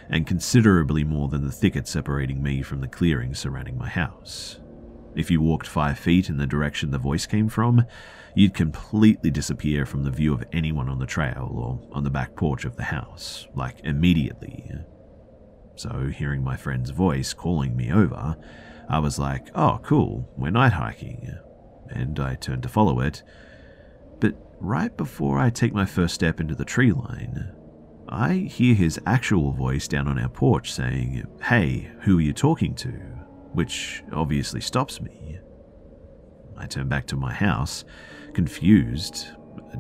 and 0.10 0.28
considerably 0.28 1.04
more 1.04 1.28
than 1.28 1.44
the 1.44 1.52
thicket 1.52 1.88
separating 1.88 2.44
me 2.44 2.62
from 2.62 2.82
the 2.82 2.88
clearing 2.88 3.34
surrounding 3.34 3.78
my 3.78 3.90
house. 3.90 4.60
If 5.16 5.32
you 5.32 5.42
walked 5.42 5.66
five 5.66 5.98
feet 5.98 6.30
in 6.30 6.38
the 6.38 6.46
direction 6.46 6.92
the 6.92 7.00
voice 7.00 7.26
came 7.26 7.50
from, 7.50 7.86
you'd 8.36 8.54
completely 8.54 9.32
disappear 9.32 9.88
from 9.88 10.04
the 10.04 10.12
view 10.12 10.34
of 10.34 10.44
anyone 10.54 10.88
on 10.88 11.00
the 11.00 11.06
trail 11.08 11.50
or 11.52 11.96
on 11.96 12.04
the 12.04 12.12
back 12.12 12.36
porch 12.36 12.66
of 12.66 12.76
the 12.76 12.84
house, 12.84 13.48
like 13.56 13.80
immediately. 13.84 14.70
So, 15.78 16.08
hearing 16.08 16.44
my 16.44 16.58
friend's 16.58 16.92
voice 16.92 17.34
calling 17.34 17.76
me 17.76 17.92
over, 17.92 18.36
I 18.88 19.00
was 19.00 19.18
like, 19.18 19.48
oh, 19.56 19.80
cool, 19.82 20.30
we're 20.38 20.52
night 20.52 20.74
hiking. 20.74 21.34
And 21.90 22.20
I 22.20 22.36
turned 22.36 22.64
to 22.64 22.70
follow 22.70 23.00
it, 23.00 23.24
right 24.60 24.96
before 24.96 25.40
I 25.40 25.50
take 25.50 25.74
my 25.74 25.86
first 25.86 26.16
step 26.16 26.40
into 26.40 26.56
the 26.56 26.66
tree 26.66 26.92
line, 26.92 27.52
I 28.08 28.34
hear 28.34 28.76
his 28.76 29.00
actual 29.06 29.52
voice 29.52 29.88
down 29.88 30.08
on 30.08 30.20
our 30.20 30.30
porch 30.30 30.72
saying, 30.72 31.26
Hey, 31.42 31.92
who 32.02 32.20
are 32.20 32.22
you 32.22 32.34
talking 32.34 32.76
to? 32.76 32.90
Which 33.54 34.04
obviously 34.12 34.62
stops 34.62 35.02
me. 35.02 35.40
I 36.58 36.68
turn 36.68 36.88
back 36.88 37.08
to 37.08 37.16
my 37.16 37.34
house, 37.34 37.84
confused, 38.34 39.28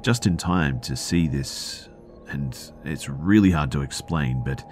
just 0.01 0.25
in 0.25 0.37
time 0.37 0.79
to 0.81 0.95
see 0.95 1.27
this, 1.27 1.89
and 2.27 2.57
it's 2.83 3.07
really 3.07 3.51
hard 3.51 3.71
to 3.73 3.81
explain, 3.81 4.43
but 4.43 4.63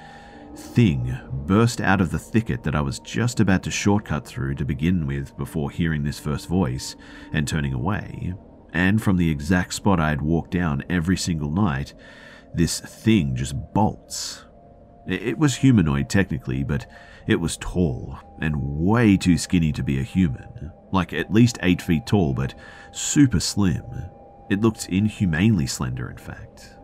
thing 0.55 1.17
burst 1.45 1.81
out 1.81 2.01
of 2.01 2.11
the 2.11 2.19
thicket 2.19 2.63
that 2.63 2.75
I 2.75 2.81
was 2.81 2.99
just 2.99 3.39
about 3.39 3.63
to 3.63 3.71
shortcut 3.71 4.27
through 4.27 4.55
to 4.55 4.65
begin 4.65 5.07
with 5.07 5.35
before 5.37 5.71
hearing 5.71 6.03
this 6.03 6.19
first 6.19 6.47
voice 6.47 6.95
and 7.31 7.47
turning 7.47 7.73
away 7.73 8.33
and 8.73 9.01
from 9.01 9.17
the 9.17 9.29
exact 9.29 9.73
spot 9.73 9.99
I 9.99 10.09
had 10.09 10.21
walked 10.21 10.51
down 10.51 10.83
every 10.89 11.15
single 11.15 11.51
night, 11.51 11.93
this 12.53 12.79
thing 12.79 13.35
just 13.35 13.55
bolts. 13.73 14.43
It 15.07 15.37
was 15.37 15.55
humanoid 15.55 16.09
technically, 16.09 16.63
but 16.63 16.85
it 17.27 17.39
was 17.39 17.57
tall 17.57 18.17
and 18.41 18.55
way 18.57 19.15
too 19.15 19.37
skinny 19.37 19.71
to 19.73 19.83
be 19.83 19.99
a 19.99 20.03
human. 20.03 20.71
Like 20.91 21.13
at 21.13 21.33
least 21.33 21.59
8 21.61 21.81
feet 21.81 22.05
tall, 22.05 22.33
but 22.33 22.55
super 22.91 23.39
slim. 23.39 23.83
It 24.49 24.61
looked 24.61 24.87
inhumanely 24.89 25.67
slender, 25.67 26.09
in 26.09 26.17
fact. 26.17 26.75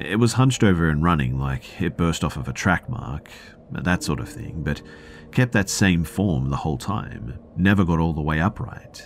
It 0.00 0.18
was 0.18 0.34
hunched 0.34 0.64
over 0.64 0.88
and 0.88 1.02
running 1.02 1.38
like 1.38 1.80
it 1.80 1.96
burst 1.96 2.24
off 2.24 2.36
of 2.36 2.48
a 2.48 2.52
track 2.52 2.88
mark, 2.88 3.28
that 3.70 4.02
sort 4.02 4.20
of 4.20 4.28
thing, 4.28 4.62
but 4.62 4.82
kept 5.32 5.52
that 5.52 5.68
same 5.68 6.04
form 6.04 6.50
the 6.50 6.56
whole 6.56 6.78
time, 6.78 7.38
never 7.56 7.84
got 7.84 7.98
all 7.98 8.12
the 8.12 8.20
way 8.20 8.40
upright. 8.40 9.04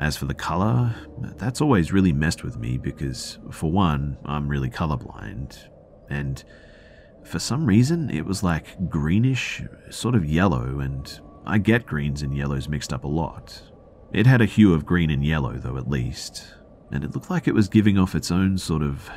As 0.00 0.16
for 0.16 0.24
the 0.24 0.32
colour, 0.34 0.94
that's 1.36 1.60
always 1.60 1.92
really 1.92 2.14
messed 2.14 2.42
with 2.42 2.56
me 2.56 2.78
because, 2.78 3.38
for 3.50 3.70
one, 3.70 4.16
I'm 4.24 4.48
really 4.48 4.70
colourblind, 4.70 5.58
and 6.08 6.42
for 7.22 7.38
some 7.38 7.66
reason 7.66 8.08
it 8.08 8.24
was 8.24 8.42
like 8.42 8.88
greenish, 8.88 9.62
sort 9.90 10.14
of 10.14 10.24
yellow, 10.24 10.80
and 10.80 11.20
I 11.44 11.58
get 11.58 11.84
greens 11.84 12.22
and 12.22 12.34
yellows 12.34 12.66
mixed 12.66 12.94
up 12.94 13.04
a 13.04 13.08
lot. 13.08 13.62
It 14.10 14.26
had 14.26 14.40
a 14.40 14.46
hue 14.46 14.72
of 14.72 14.86
green 14.86 15.10
and 15.10 15.22
yellow, 15.22 15.58
though, 15.58 15.76
at 15.76 15.90
least, 15.90 16.54
and 16.90 17.04
it 17.04 17.14
looked 17.14 17.28
like 17.28 17.46
it 17.46 17.54
was 17.54 17.68
giving 17.68 17.98
off 17.98 18.14
its 18.14 18.30
own 18.30 18.56
sort 18.56 18.82
of 18.82 19.10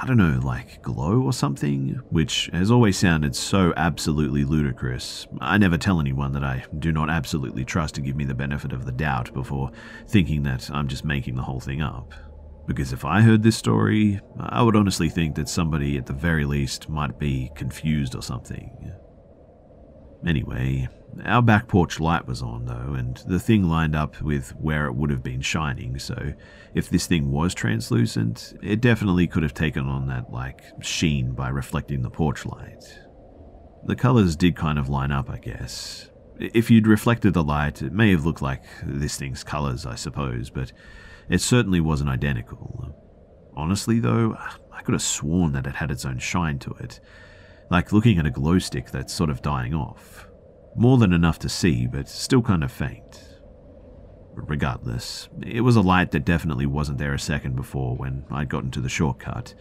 I 0.00 0.06
don't 0.06 0.16
know, 0.16 0.38
like 0.44 0.80
glow 0.80 1.22
or 1.22 1.32
something, 1.32 2.00
which 2.10 2.48
has 2.52 2.70
always 2.70 2.96
sounded 2.96 3.34
so 3.34 3.74
absolutely 3.76 4.44
ludicrous. 4.44 5.26
I 5.40 5.58
never 5.58 5.76
tell 5.76 5.98
anyone 5.98 6.32
that 6.34 6.44
I 6.44 6.64
do 6.78 6.92
not 6.92 7.10
absolutely 7.10 7.64
trust 7.64 7.96
to 7.96 8.00
give 8.00 8.14
me 8.14 8.24
the 8.24 8.34
benefit 8.34 8.72
of 8.72 8.84
the 8.84 8.92
doubt 8.92 9.34
before 9.34 9.72
thinking 10.06 10.44
that 10.44 10.70
I'm 10.70 10.86
just 10.86 11.04
making 11.04 11.34
the 11.34 11.42
whole 11.42 11.58
thing 11.58 11.82
up. 11.82 12.14
Because 12.68 12.92
if 12.92 13.04
I 13.04 13.22
heard 13.22 13.42
this 13.42 13.56
story, 13.56 14.20
I 14.38 14.62
would 14.62 14.76
honestly 14.76 15.08
think 15.08 15.34
that 15.34 15.48
somebody 15.48 15.96
at 15.96 16.06
the 16.06 16.12
very 16.12 16.44
least 16.44 16.88
might 16.88 17.18
be 17.18 17.50
confused 17.56 18.14
or 18.14 18.22
something. 18.22 18.92
Anyway, 20.24 20.88
Our 21.24 21.42
back 21.42 21.66
porch 21.68 21.98
light 21.98 22.26
was 22.26 22.42
on, 22.42 22.66
though, 22.66 22.94
and 22.94 23.16
the 23.26 23.40
thing 23.40 23.64
lined 23.64 23.96
up 23.96 24.20
with 24.20 24.50
where 24.56 24.86
it 24.86 24.94
would 24.94 25.10
have 25.10 25.22
been 25.22 25.40
shining, 25.40 25.98
so 25.98 26.32
if 26.74 26.88
this 26.90 27.06
thing 27.06 27.30
was 27.30 27.54
translucent, 27.54 28.54
it 28.62 28.80
definitely 28.80 29.26
could 29.26 29.42
have 29.42 29.54
taken 29.54 29.86
on 29.86 30.06
that, 30.08 30.30
like, 30.30 30.62
sheen 30.80 31.32
by 31.32 31.48
reflecting 31.48 32.02
the 32.02 32.10
porch 32.10 32.46
light. 32.46 32.84
The 33.84 33.96
colours 33.96 34.36
did 34.36 34.54
kind 34.54 34.78
of 34.78 34.88
line 34.88 35.10
up, 35.10 35.28
I 35.28 35.38
guess. 35.38 36.08
If 36.38 36.70
you'd 36.70 36.86
reflected 36.86 37.34
the 37.34 37.42
light, 37.42 37.82
it 37.82 37.92
may 37.92 38.12
have 38.12 38.24
looked 38.24 38.42
like 38.42 38.62
this 38.84 39.16
thing's 39.16 39.42
colours, 39.42 39.86
I 39.86 39.96
suppose, 39.96 40.50
but 40.50 40.72
it 41.28 41.40
certainly 41.40 41.80
wasn't 41.80 42.10
identical. 42.10 42.94
Honestly, 43.56 43.98
though, 43.98 44.36
I 44.72 44.82
could 44.82 44.92
have 44.92 45.02
sworn 45.02 45.52
that 45.52 45.66
it 45.66 45.74
had 45.74 45.90
its 45.90 46.04
own 46.04 46.18
shine 46.18 46.60
to 46.60 46.70
it, 46.74 47.00
like 47.70 47.92
looking 47.92 48.18
at 48.18 48.26
a 48.26 48.30
glow 48.30 48.60
stick 48.60 48.92
that's 48.92 49.12
sort 49.12 49.30
of 49.30 49.42
dying 49.42 49.74
off. 49.74 50.27
More 50.78 50.96
than 50.96 51.12
enough 51.12 51.40
to 51.40 51.48
see, 51.48 51.88
but 51.88 52.08
still 52.08 52.40
kind 52.40 52.62
of 52.62 52.70
faint. 52.70 53.40
Regardless, 54.34 55.28
it 55.42 55.62
was 55.62 55.74
a 55.74 55.80
light 55.80 56.12
that 56.12 56.24
definitely 56.24 56.66
wasn't 56.66 56.98
there 56.98 57.14
a 57.14 57.18
second 57.18 57.56
before 57.56 57.96
when 57.96 58.24
I'd 58.30 58.48
gotten 58.48 58.70
to 58.70 58.80
the 58.80 58.88
shortcut. 58.88 59.54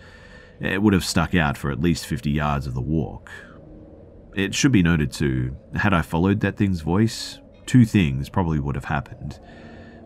It 0.59 0.79
would 0.79 0.93
have 0.93 1.03
stuck 1.03 1.33
out 1.33 1.57
for 1.57 1.71
at 1.71 1.81
least 1.81 2.05
50 2.05 2.29
yards 2.29 2.67
of 2.67 2.75
the 2.75 2.81
walk. 2.81 3.31
It 4.35 4.53
should 4.53 4.71
be 4.71 4.83
noted 4.83 5.11
too, 5.11 5.57
had 5.75 5.91
I 5.91 6.03
followed 6.03 6.41
that 6.41 6.55
thing's 6.55 6.81
voice, 6.81 7.39
two 7.65 7.83
things 7.83 8.29
probably 8.29 8.59
would 8.59 8.75
have 8.75 8.85
happened. 8.85 9.39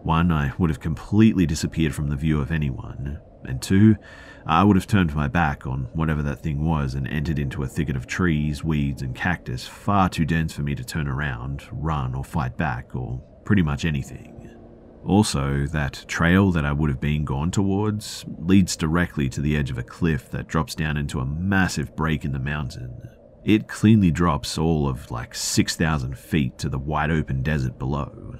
One, 0.04 0.32
I 0.32 0.54
would 0.58 0.70
have 0.70 0.80
completely 0.80 1.46
disappeared 1.46 1.94
from 1.94 2.08
the 2.08 2.16
view 2.16 2.40
of 2.40 2.54
anyone, 2.54 3.20
and 3.44 3.62
two, 3.62 3.98
I 4.46 4.64
would 4.64 4.76
have 4.76 4.88
turned 4.88 5.16
my 5.16 5.28
back 5.28 5.68
on 5.68 5.88
whatever 5.94 6.22
that 6.24 6.42
thing 6.42 6.66
was 6.66 6.96
and 6.96 7.08
entered 7.08 7.40
into 7.40 7.64
a 7.64 7.68
thicket 7.68 7.96
of 7.96 8.08
trees, 8.08 8.64
weeds, 8.64 9.02
and 9.02 9.16
cactus 9.16 9.68
far 9.68 10.10
too 10.10 10.26
dense 10.26 10.54
for 10.54 10.64
me 10.64 10.76
to 10.76 10.84
turn 10.84 11.08
around, 11.08 11.64
run, 11.72 12.16
or 12.16 12.24
fight 12.24 12.58
back, 12.58 12.96
or 12.96 13.22
pretty 13.46 13.62
much 13.62 13.86
anything. 13.86 14.50
Also, 15.06 15.66
that 15.68 16.06
trail 16.08 16.52
that 16.52 16.66
I 16.66 16.72
would 16.72 16.90
have 16.90 17.02
been 17.02 17.26
gone 17.26 17.50
towards 17.50 18.24
leads 18.38 18.76
directly 18.76 19.30
to 19.30 19.42
the 19.42 19.58
edge 19.58 19.72
of 19.72 19.78
a 19.78 19.84
cliff 19.84 20.30
that 20.30 20.48
drops 20.48 20.76
down 20.76 20.98
into 20.98 21.20
a 21.20 21.26
massive 21.26 21.96
break 21.96 22.24
in 22.24 22.32
the 22.32 22.40
mountain. 22.40 23.10
It 23.44 23.68
cleanly 23.68 24.12
drops 24.12 24.58
all 24.60 24.88
of 24.88 25.10
like 25.10 25.34
6,000 25.34 26.18
feet 26.18 26.60
to 26.60 26.70
the 26.70 26.78
wide 26.78 27.10
open 27.10 27.42
desert 27.42 27.80
below. 27.80 28.36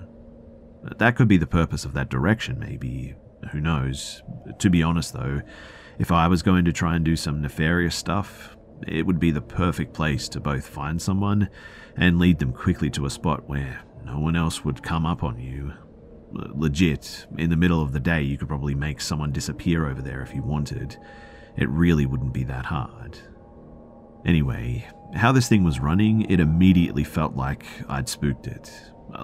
That 0.98 1.16
could 1.16 1.28
be 1.28 1.38
the 1.38 1.48
purpose 1.48 1.86
of 1.86 1.94
that 1.94 2.10
direction, 2.10 2.60
maybe. 2.60 3.16
Who 3.52 3.60
knows? 3.60 4.24
To 4.60 4.70
be 4.70 4.84
honest, 4.84 5.14
though, 5.14 5.42
if 6.00 6.12
I 6.12 6.28
was 6.28 6.42
going 6.42 6.66
to 6.66 6.74
try 6.74 6.96
and 6.96 7.06
do 7.06 7.16
some 7.16 7.42
nefarious 7.42 7.96
stuff, 7.96 8.56
it 8.88 9.06
would 9.06 9.20
be 9.20 9.32
the 9.32 9.42
perfect 9.42 9.94
place 9.94 10.28
to 10.30 10.40
both 10.40 10.66
find 10.66 11.02
someone 11.02 11.50
and 11.96 12.18
lead 12.18 12.40
them 12.40 12.54
quickly 12.54 12.90
to 12.92 13.06
a 13.06 13.10
spot 13.10 13.48
where 13.48 13.82
no 14.06 14.20
one 14.20 14.36
else 14.36 14.64
would 14.66 14.84
come 14.84 15.06
up 15.06 15.24
on 15.24 15.40
you. 15.40 15.74
Legit, 16.32 17.28
in 17.38 17.50
the 17.50 17.58
middle 17.58 17.82
of 17.82 17.92
the 17.92 18.00
day, 18.00 18.22
you 18.22 18.38
could 18.38 18.48
probably 18.48 18.74
make 18.74 19.02
someone 19.02 19.32
disappear 19.32 19.88
over 19.88 20.02
there 20.02 20.22
if 20.22 20.34
you 20.34 20.42
wanted. 20.42 20.98
It 21.58 21.70
really 21.70 22.06
wouldn't 22.06 22.34
be 22.34 22.46
that 22.46 22.66
hard. 22.66 23.20
Anyway, 24.26 24.88
how 25.16 25.32
this 25.32 25.50
thing 25.50 25.64
was 25.64 25.80
running, 25.80 26.30
it 26.32 26.40
immediately 26.40 27.04
felt 27.04 27.36
like 27.36 27.66
I'd 27.90 28.08
spooked 28.08 28.48
it. 28.48 28.72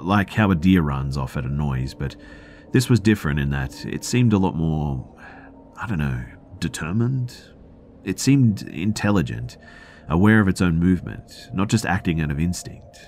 Like 0.01 0.31
how 0.31 0.51
a 0.51 0.55
deer 0.55 0.81
runs 0.81 1.17
off 1.17 1.37
at 1.37 1.45
a 1.45 1.49
noise, 1.49 1.93
but 1.93 2.17
this 2.77 2.91
was 2.91 2.99
different 2.99 3.39
in 3.39 3.49
that 3.49 3.83
it 3.87 4.03
seemed 4.03 4.33
a 4.33 4.37
lot 4.37 4.55
more, 4.55 5.03
I 5.81 5.87
don't 5.87 5.97
know, 5.97 6.23
determined? 6.59 7.35
It 8.03 8.19
seemed 8.19 8.61
intelligent, 8.67 9.57
aware 10.09 10.39
of 10.39 10.47
its 10.47 10.61
own 10.61 10.77
movement, 10.77 11.49
not 11.55 11.69
just 11.69 11.87
acting 11.87 12.21
out 12.21 12.29
of 12.29 12.39
instinct. 12.39 12.99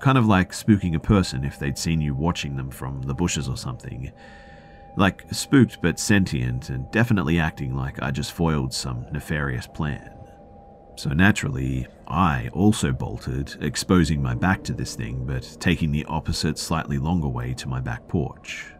Kind 0.00 0.16
of 0.16 0.24
like 0.24 0.52
spooking 0.52 0.96
a 0.96 0.98
person 0.98 1.44
if 1.44 1.58
they'd 1.58 1.76
seen 1.76 2.00
you 2.00 2.14
watching 2.14 2.56
them 2.56 2.70
from 2.70 3.02
the 3.02 3.12
bushes 3.12 3.50
or 3.50 3.58
something. 3.58 4.10
Like 4.96 5.26
spooked 5.30 5.82
but 5.82 6.00
sentient 6.00 6.70
and 6.70 6.90
definitely 6.90 7.38
acting 7.38 7.76
like 7.76 8.00
I 8.00 8.10
just 8.10 8.32
foiled 8.32 8.72
some 8.72 9.04
nefarious 9.12 9.66
plan. 9.66 10.10
So 10.96 11.10
naturally, 11.10 11.86
I 12.06 12.48
also 12.54 12.92
bolted, 12.92 13.58
exposing 13.60 14.22
my 14.22 14.34
back 14.34 14.64
to 14.64 14.72
this 14.72 14.94
thing 14.94 15.26
but 15.26 15.58
taking 15.60 15.92
the 15.92 16.06
opposite, 16.06 16.58
slightly 16.58 16.96
longer 16.96 17.28
way 17.28 17.52
to 17.52 17.68
my 17.68 17.80
back 17.80 18.08
porch. 18.08 18.72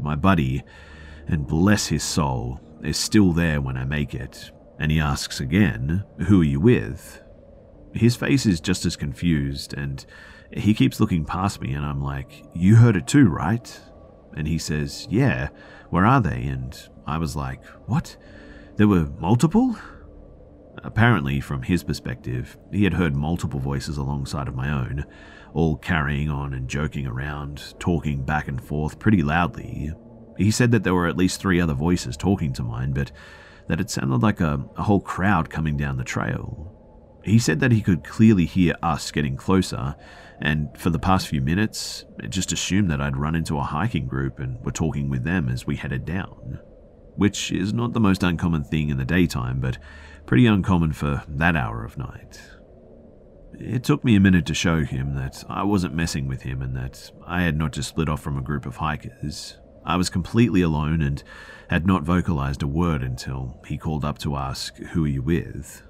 My 0.00 0.16
buddy, 0.16 0.62
and 1.26 1.46
bless 1.46 1.86
his 1.86 2.02
soul, 2.02 2.60
is 2.82 2.96
still 2.96 3.32
there 3.32 3.60
when 3.60 3.76
I 3.76 3.84
make 3.84 4.14
it, 4.14 4.50
and 4.78 4.90
he 4.90 5.00
asks 5.00 5.40
again, 5.40 6.04
Who 6.26 6.40
are 6.40 6.44
you 6.44 6.60
with? 6.60 7.22
His 7.94 8.16
face 8.16 8.46
is 8.46 8.60
just 8.60 8.84
as 8.86 8.96
confused, 8.96 9.74
and 9.74 10.04
he 10.50 10.74
keeps 10.74 11.00
looking 11.00 11.24
past 11.24 11.60
me, 11.60 11.72
and 11.72 11.84
I'm 11.84 12.02
like, 12.02 12.44
You 12.54 12.76
heard 12.76 12.96
it 12.96 13.06
too, 13.06 13.28
right? 13.28 13.80
And 14.36 14.48
he 14.48 14.58
says, 14.58 15.06
Yeah, 15.10 15.48
where 15.90 16.06
are 16.06 16.20
they? 16.20 16.42
And 16.44 16.76
I 17.06 17.18
was 17.18 17.36
like, 17.36 17.64
What? 17.86 18.16
There 18.76 18.88
were 18.88 19.10
multiple? 19.20 19.76
Apparently, 20.82 21.38
from 21.40 21.62
his 21.62 21.84
perspective, 21.84 22.56
he 22.72 22.84
had 22.84 22.94
heard 22.94 23.14
multiple 23.14 23.60
voices 23.60 23.98
alongside 23.98 24.48
of 24.48 24.56
my 24.56 24.70
own, 24.70 25.04
all 25.54 25.76
carrying 25.76 26.30
on 26.30 26.54
and 26.54 26.68
joking 26.68 27.06
around, 27.06 27.74
talking 27.78 28.24
back 28.24 28.48
and 28.48 28.62
forth 28.62 28.98
pretty 28.98 29.22
loudly. 29.22 29.92
He 30.38 30.50
said 30.50 30.70
that 30.72 30.82
there 30.82 30.94
were 30.94 31.06
at 31.06 31.16
least 31.16 31.40
three 31.40 31.60
other 31.60 31.74
voices 31.74 32.16
talking 32.16 32.52
to 32.54 32.62
mine, 32.62 32.92
but 32.92 33.12
that 33.68 33.80
it 33.80 33.90
sounded 33.90 34.22
like 34.22 34.40
a, 34.40 34.64
a 34.76 34.82
whole 34.82 35.00
crowd 35.00 35.50
coming 35.50 35.76
down 35.76 35.96
the 35.96 36.04
trail. 36.04 36.68
He 37.24 37.38
said 37.38 37.60
that 37.60 37.72
he 37.72 37.82
could 37.82 38.02
clearly 38.02 38.46
hear 38.46 38.74
us 38.82 39.10
getting 39.12 39.36
closer, 39.36 39.94
and 40.40 40.68
for 40.76 40.90
the 40.90 40.98
past 40.98 41.28
few 41.28 41.40
minutes, 41.40 42.04
just 42.28 42.50
assumed 42.50 42.90
that 42.90 43.00
I'd 43.00 43.16
run 43.16 43.36
into 43.36 43.58
a 43.58 43.62
hiking 43.62 44.08
group 44.08 44.40
and 44.40 44.58
were 44.64 44.72
talking 44.72 45.08
with 45.08 45.22
them 45.22 45.48
as 45.48 45.66
we 45.66 45.76
headed 45.76 46.04
down. 46.04 46.58
Which 47.14 47.52
is 47.52 47.72
not 47.72 47.92
the 47.92 48.00
most 48.00 48.22
uncommon 48.22 48.64
thing 48.64 48.88
in 48.88 48.96
the 48.96 49.04
daytime, 49.04 49.60
but 49.60 49.78
pretty 50.26 50.46
uncommon 50.46 50.92
for 50.94 51.22
that 51.28 51.54
hour 51.54 51.84
of 51.84 51.98
night. 51.98 52.40
It 53.58 53.84
took 53.84 54.02
me 54.04 54.16
a 54.16 54.20
minute 54.20 54.46
to 54.46 54.54
show 54.54 54.82
him 54.84 55.14
that 55.14 55.44
I 55.48 55.62
wasn't 55.62 55.94
messing 55.94 56.26
with 56.26 56.42
him 56.42 56.62
and 56.62 56.74
that 56.76 57.10
I 57.26 57.42
had 57.42 57.56
not 57.56 57.72
just 57.72 57.90
split 57.90 58.08
off 58.08 58.20
from 58.20 58.38
a 58.38 58.42
group 58.42 58.66
of 58.66 58.76
hikers. 58.76 59.58
I 59.84 59.96
was 59.96 60.10
completely 60.10 60.62
alone 60.62 61.02
and 61.02 61.22
had 61.68 61.86
not 61.86 62.02
vocalized 62.02 62.62
a 62.62 62.66
word 62.66 63.02
until 63.02 63.60
he 63.66 63.76
called 63.76 64.04
up 64.04 64.18
to 64.18 64.36
ask, 64.36 64.76
Who 64.76 65.04
are 65.04 65.08
you 65.08 65.22
with? 65.22 65.82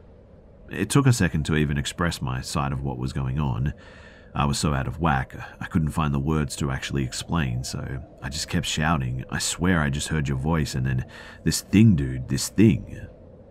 It 0.70 0.90
took 0.90 1.06
a 1.06 1.12
second 1.12 1.44
to 1.46 1.56
even 1.56 1.78
express 1.78 2.22
my 2.22 2.40
side 2.40 2.72
of 2.72 2.82
what 2.82 2.98
was 2.98 3.12
going 3.12 3.38
on. 3.38 3.74
I 4.34 4.46
was 4.46 4.58
so 4.58 4.72
out 4.72 4.86
of 4.86 4.98
whack, 4.98 5.36
I 5.60 5.66
couldn't 5.66 5.90
find 5.90 6.14
the 6.14 6.18
words 6.18 6.56
to 6.56 6.70
actually 6.70 7.04
explain, 7.04 7.64
so 7.64 8.02
I 8.22 8.30
just 8.30 8.48
kept 8.48 8.66
shouting, 8.66 9.24
I 9.28 9.38
swear 9.38 9.82
I 9.82 9.90
just 9.90 10.08
heard 10.08 10.26
your 10.26 10.38
voice, 10.38 10.74
and 10.74 10.86
then, 10.86 11.04
this 11.44 11.60
thing, 11.60 11.96
dude, 11.96 12.28
this 12.28 12.48
thing 12.48 12.98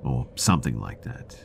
or 0.04 0.28
something 0.36 0.80
like 0.80 1.04
that. 1.04 1.36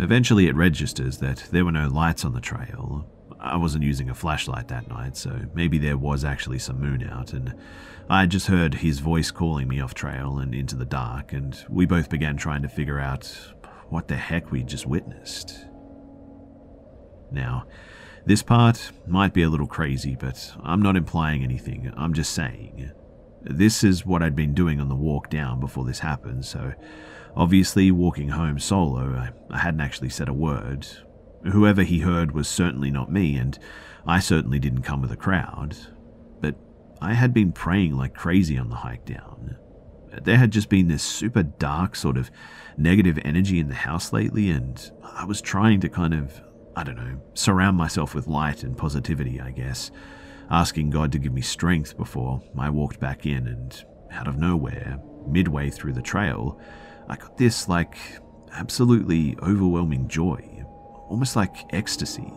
Eventually, 0.00 0.46
it 0.46 0.56
registers 0.56 1.18
that 1.18 1.46
there 1.50 1.64
were 1.64 1.72
no 1.72 1.86
lights 1.86 2.24
on 2.24 2.32
the 2.32 2.40
trail. 2.40 3.06
I 3.38 3.56
wasn't 3.56 3.84
using 3.84 4.08
a 4.08 4.14
flashlight 4.14 4.68
that 4.68 4.88
night, 4.88 5.14
so 5.16 5.38
maybe 5.54 5.76
there 5.76 5.98
was 5.98 6.24
actually 6.24 6.58
some 6.58 6.80
moon 6.80 7.06
out, 7.06 7.34
and 7.34 7.54
I 8.08 8.20
had 8.20 8.30
just 8.30 8.46
heard 8.46 8.74
his 8.74 8.98
voice 9.00 9.30
calling 9.30 9.68
me 9.68 9.78
off 9.78 9.92
trail 9.92 10.38
and 10.38 10.54
into 10.54 10.74
the 10.74 10.86
dark, 10.86 11.34
and 11.34 11.54
we 11.68 11.84
both 11.84 12.08
began 12.08 12.38
trying 12.38 12.62
to 12.62 12.68
figure 12.68 12.98
out 12.98 13.26
what 13.90 14.08
the 14.08 14.16
heck 14.16 14.50
we'd 14.50 14.68
just 14.68 14.86
witnessed. 14.86 15.66
Now, 17.30 17.66
this 18.24 18.42
part 18.42 18.92
might 19.06 19.34
be 19.34 19.42
a 19.42 19.50
little 19.50 19.66
crazy, 19.66 20.16
but 20.18 20.52
I'm 20.62 20.80
not 20.80 20.96
implying 20.96 21.44
anything, 21.44 21.92
I'm 21.94 22.14
just 22.14 22.32
saying. 22.32 22.90
This 23.42 23.84
is 23.84 24.06
what 24.06 24.22
I'd 24.22 24.36
been 24.36 24.54
doing 24.54 24.80
on 24.80 24.88
the 24.88 24.94
walk 24.94 25.28
down 25.28 25.60
before 25.60 25.84
this 25.84 25.98
happened, 25.98 26.46
so 26.46 26.72
Obviously, 27.36 27.90
walking 27.90 28.30
home 28.30 28.58
solo, 28.58 29.30
I, 29.50 29.58
hadn't 29.58 29.80
actually 29.80 30.10
said 30.10 30.28
a 30.28 30.32
word. 30.32 30.86
Whoever 31.44 31.82
he 31.82 32.00
heard 32.00 32.32
was 32.32 32.48
certainly 32.48 32.90
not 32.90 33.12
me, 33.12 33.36
and 33.36 33.58
I 34.06 34.18
certainly 34.18 34.58
didn't 34.58 34.82
come 34.82 35.00
with 35.00 35.12
a 35.12 35.16
crowd. 35.16 35.76
But 36.40 36.56
I 37.00 37.14
had 37.14 37.32
been 37.32 37.52
praying 37.52 37.96
like 37.96 38.14
crazy 38.14 38.58
on 38.58 38.68
the 38.68 38.76
hike 38.76 39.04
down. 39.04 39.56
There 40.22 40.36
had 40.36 40.50
just 40.50 40.68
been 40.68 40.88
this 40.88 41.04
super 41.04 41.44
dark 41.44 41.94
sort 41.94 42.16
of 42.16 42.30
negative 42.76 43.18
energy 43.24 43.60
in 43.60 43.68
the 43.68 43.74
house 43.74 44.12
lately, 44.12 44.50
and 44.50 44.90
I 45.04 45.24
was 45.24 45.40
trying 45.40 45.80
to 45.80 45.88
kind 45.88 46.14
of, 46.14 46.42
I 46.74 46.82
don't 46.82 46.96
know, 46.96 47.22
surround 47.34 47.76
myself 47.76 48.14
with 48.14 48.26
light 48.26 48.64
and 48.64 48.76
positivity, 48.76 49.40
I 49.40 49.52
guess, 49.52 49.92
asking 50.50 50.90
God 50.90 51.12
to 51.12 51.18
give 51.18 51.32
me 51.32 51.42
strength 51.42 51.96
before 51.96 52.42
I 52.58 52.70
walked 52.70 52.98
back 52.98 53.24
in, 53.24 53.46
and 53.46 53.84
out 54.10 54.26
of 54.26 54.36
nowhere, 54.36 55.00
midway 55.28 55.70
through 55.70 55.92
the 55.92 56.02
trail, 56.02 56.60
I 57.10 57.16
got 57.16 57.36
this, 57.36 57.68
like, 57.68 57.98
absolutely 58.52 59.36
overwhelming 59.42 60.06
joy, 60.06 60.64
almost 61.08 61.34
like 61.34 61.56
ecstasy. 61.74 62.32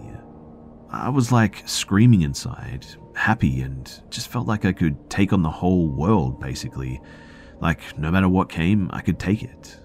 I 0.90 1.10
was 1.10 1.32
like 1.32 1.62
screaming 1.68 2.22
inside, 2.22 2.86
happy, 3.16 3.62
and 3.62 4.02
just 4.10 4.30
felt 4.30 4.48
like 4.48 4.66
I 4.66 4.74
could 4.74 5.12
take 5.12 5.32
on 5.32 5.44
the 5.44 5.50
whole 5.50 5.88
world, 5.90 6.40
basically. 6.40 7.00
Like, 7.62 7.98
no 8.00 8.10
matter 8.10 8.28
what 8.28 8.50
came, 8.50 8.90
I 8.92 9.02
could 9.02 9.20
take 9.20 9.44
it. 9.44 9.80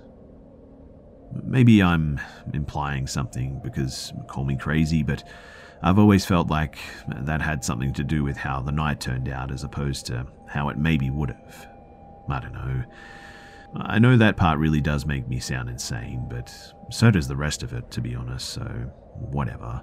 Maybe 1.45 1.83
I'm 1.83 2.19
implying 2.55 3.07
something 3.07 3.61
because 3.63 4.15
call 4.27 4.45
me 4.45 4.57
crazy, 4.57 5.03
but 5.03 5.23
I've 5.83 5.99
always 5.99 6.25
felt 6.25 6.49
like 6.49 6.79
that 7.09 7.43
had 7.43 7.63
something 7.63 7.93
to 7.93 8.05
do 8.05 8.25
with 8.25 8.39
how 8.39 8.63
the 8.63 8.73
night 8.73 9.01
turned 9.01 9.29
out 9.29 9.53
as 9.53 9.65
opposed 9.65 10.07
to 10.07 10.27
how 10.47 10.71
it 10.71 10.79
maybe 10.79 11.11
would 11.11 11.29
have. 11.29 11.69
I 12.31 12.41
don't 12.41 12.55
know. 12.55 12.85
I 13.77 13.99
know 13.99 14.17
that 14.17 14.37
part 14.37 14.59
really 14.59 14.81
does 14.81 15.05
make 15.07 15.29
me 15.29 15.41
sound 15.41 15.69
insane, 15.69 16.27
but 16.29 16.51
so 16.91 17.11
does 17.11 17.29
the 17.29 17.37
rest 17.37 17.63
of 17.63 17.73
it, 17.73 17.91
to 17.93 18.01
be 18.01 18.15
honest, 18.15 18.49
so 18.51 18.63
whatever. 19.15 19.83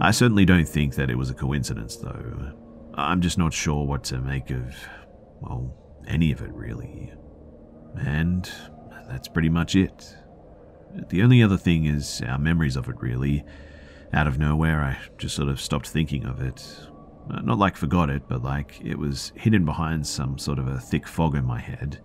I 0.00 0.10
certainly 0.10 0.44
don't 0.44 0.68
think 0.68 0.94
that 0.96 1.10
it 1.10 1.16
was 1.16 1.30
a 1.30 1.34
coincidence, 1.34 1.96
though. 1.96 2.52
I'm 2.94 3.20
just 3.20 3.38
not 3.38 3.52
sure 3.52 3.84
what 3.86 4.04
to 4.04 4.18
make 4.18 4.50
of, 4.50 4.74
well, 5.40 5.74
any 6.06 6.32
of 6.32 6.42
it, 6.42 6.52
really. 6.52 7.12
And 7.96 8.50
that's 9.08 9.28
pretty 9.28 9.48
much 9.48 9.76
it. 9.76 10.16
The 11.08 11.22
only 11.22 11.42
other 11.42 11.56
thing 11.56 11.84
is 11.84 12.22
our 12.26 12.38
memories 12.38 12.76
of 12.76 12.88
it, 12.88 12.96
really. 13.00 13.44
Out 14.12 14.26
of 14.26 14.38
nowhere, 14.38 14.82
I 14.82 14.98
just 15.18 15.36
sort 15.36 15.48
of 15.48 15.60
stopped 15.60 15.88
thinking 15.88 16.24
of 16.24 16.40
it. 16.40 16.66
Not 17.28 17.58
like 17.58 17.76
forgot 17.76 18.10
it, 18.10 18.22
but 18.28 18.42
like 18.42 18.80
it 18.82 18.98
was 18.98 19.32
hidden 19.36 19.64
behind 19.64 20.06
some 20.06 20.38
sort 20.38 20.58
of 20.58 20.66
a 20.66 20.80
thick 20.80 21.06
fog 21.06 21.36
in 21.36 21.44
my 21.44 21.60
head. 21.60 22.00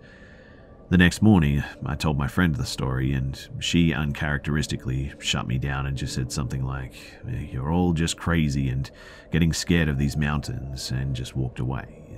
The 0.94 0.98
next 0.98 1.22
morning, 1.22 1.64
I 1.84 1.96
told 1.96 2.16
my 2.18 2.28
friend 2.28 2.54
the 2.54 2.64
story, 2.64 3.14
and 3.14 3.36
she 3.58 3.92
uncharacteristically 3.92 5.12
shut 5.18 5.48
me 5.48 5.58
down 5.58 5.86
and 5.86 5.96
just 5.96 6.14
said 6.14 6.30
something 6.30 6.64
like, 6.64 6.94
You're 7.50 7.72
all 7.72 7.94
just 7.94 8.16
crazy 8.16 8.68
and 8.68 8.88
getting 9.32 9.52
scared 9.52 9.88
of 9.88 9.98
these 9.98 10.16
mountains, 10.16 10.92
and 10.92 11.16
just 11.16 11.34
walked 11.34 11.58
away. 11.58 12.16